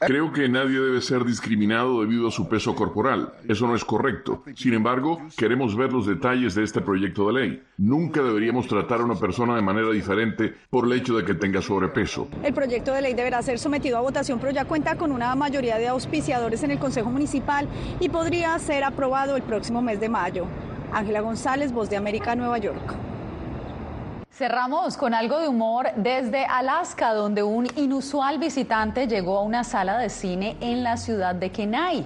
Creo 0.00 0.32
que 0.32 0.48
nadie 0.48 0.80
debe 0.80 1.02
ser 1.02 1.22
discriminado 1.24 2.00
debido 2.00 2.28
a 2.28 2.30
su 2.30 2.48
peso 2.48 2.74
corporal. 2.74 3.34
Eso 3.46 3.66
no 3.66 3.74
es 3.74 3.84
correcto. 3.84 4.42
Sin 4.54 4.72
embargo, 4.72 5.20
queremos 5.36 5.76
ver 5.76 5.92
los 5.92 6.06
detalles 6.06 6.54
de 6.54 6.64
este 6.64 6.80
proyecto 6.80 7.26
de 7.26 7.32
ley. 7.34 7.62
Nunca 7.76 8.22
deberíamos 8.22 8.68
tratar 8.68 9.00
a 9.00 9.04
una 9.04 9.16
persona 9.16 9.54
de 9.54 9.60
manera 9.60 9.90
diferente 9.90 10.54
por 10.70 10.86
el 10.86 10.92
hecho 10.94 11.14
de 11.18 11.26
que 11.26 11.34
tenga 11.34 11.60
sobrepeso. 11.60 12.28
El 12.42 12.54
proyecto 12.54 12.94
de 12.94 13.02
ley 13.02 13.12
deberá 13.12 13.42
ser 13.42 13.58
sometido 13.58 13.98
a 13.98 14.00
votación, 14.00 14.38
pero 14.38 14.50
ya 14.50 14.64
cuenta 14.64 14.96
con 14.96 15.12
una 15.12 15.34
mayoría 15.34 15.76
de 15.76 15.88
auspiciadores 15.88 16.62
en 16.62 16.70
el 16.70 16.78
Consejo 16.78 17.10
Municipal 17.10 17.68
y 18.00 18.08
podría 18.08 18.58
ser 18.60 18.82
aprobado 18.82 19.36
el 19.36 19.42
próximo 19.42 19.82
mes 19.82 20.00
de 20.00 20.08
mayo. 20.08 20.46
Ángela 20.90 21.20
González, 21.20 21.70
Voz 21.70 21.90
de 21.90 21.98
América, 21.98 22.34
Nueva 22.34 22.56
York. 22.56 23.05
Cerramos 24.36 24.98
con 24.98 25.14
algo 25.14 25.38
de 25.38 25.48
humor 25.48 25.88
desde 25.96 26.44
Alaska, 26.44 27.14
donde 27.14 27.42
un 27.42 27.66
inusual 27.74 28.38
visitante 28.38 29.08
llegó 29.08 29.38
a 29.38 29.42
una 29.42 29.64
sala 29.64 29.96
de 29.96 30.10
cine 30.10 30.58
en 30.60 30.84
la 30.84 30.98
ciudad 30.98 31.34
de 31.34 31.50
Kenai. 31.50 32.04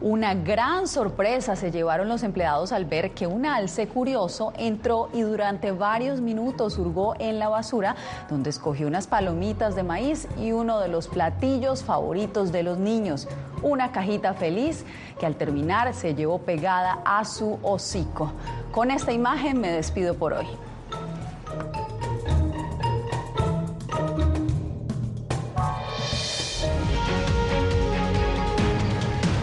Una 0.00 0.32
gran 0.32 0.88
sorpresa 0.88 1.56
se 1.56 1.70
llevaron 1.70 2.08
los 2.08 2.22
empleados 2.22 2.72
al 2.72 2.86
ver 2.86 3.10
que 3.10 3.26
un 3.26 3.44
alce 3.44 3.86
curioso 3.86 4.54
entró 4.56 5.10
y 5.12 5.20
durante 5.20 5.70
varios 5.70 6.22
minutos 6.22 6.78
hurgó 6.78 7.14
en 7.18 7.38
la 7.38 7.50
basura, 7.50 7.96
donde 8.30 8.48
escogió 8.48 8.86
unas 8.86 9.06
palomitas 9.06 9.76
de 9.76 9.82
maíz 9.82 10.26
y 10.38 10.52
uno 10.52 10.80
de 10.80 10.88
los 10.88 11.06
platillos 11.06 11.84
favoritos 11.84 12.50
de 12.50 12.62
los 12.62 12.78
niños, 12.78 13.28
una 13.62 13.92
cajita 13.92 14.32
feliz 14.32 14.86
que 15.20 15.26
al 15.26 15.34
terminar 15.34 15.92
se 15.92 16.14
llevó 16.14 16.38
pegada 16.38 17.00
a 17.04 17.26
su 17.26 17.58
hocico. 17.62 18.32
Con 18.72 18.90
esta 18.90 19.12
imagen 19.12 19.60
me 19.60 19.70
despido 19.70 20.14
por 20.14 20.32
hoy. 20.32 20.46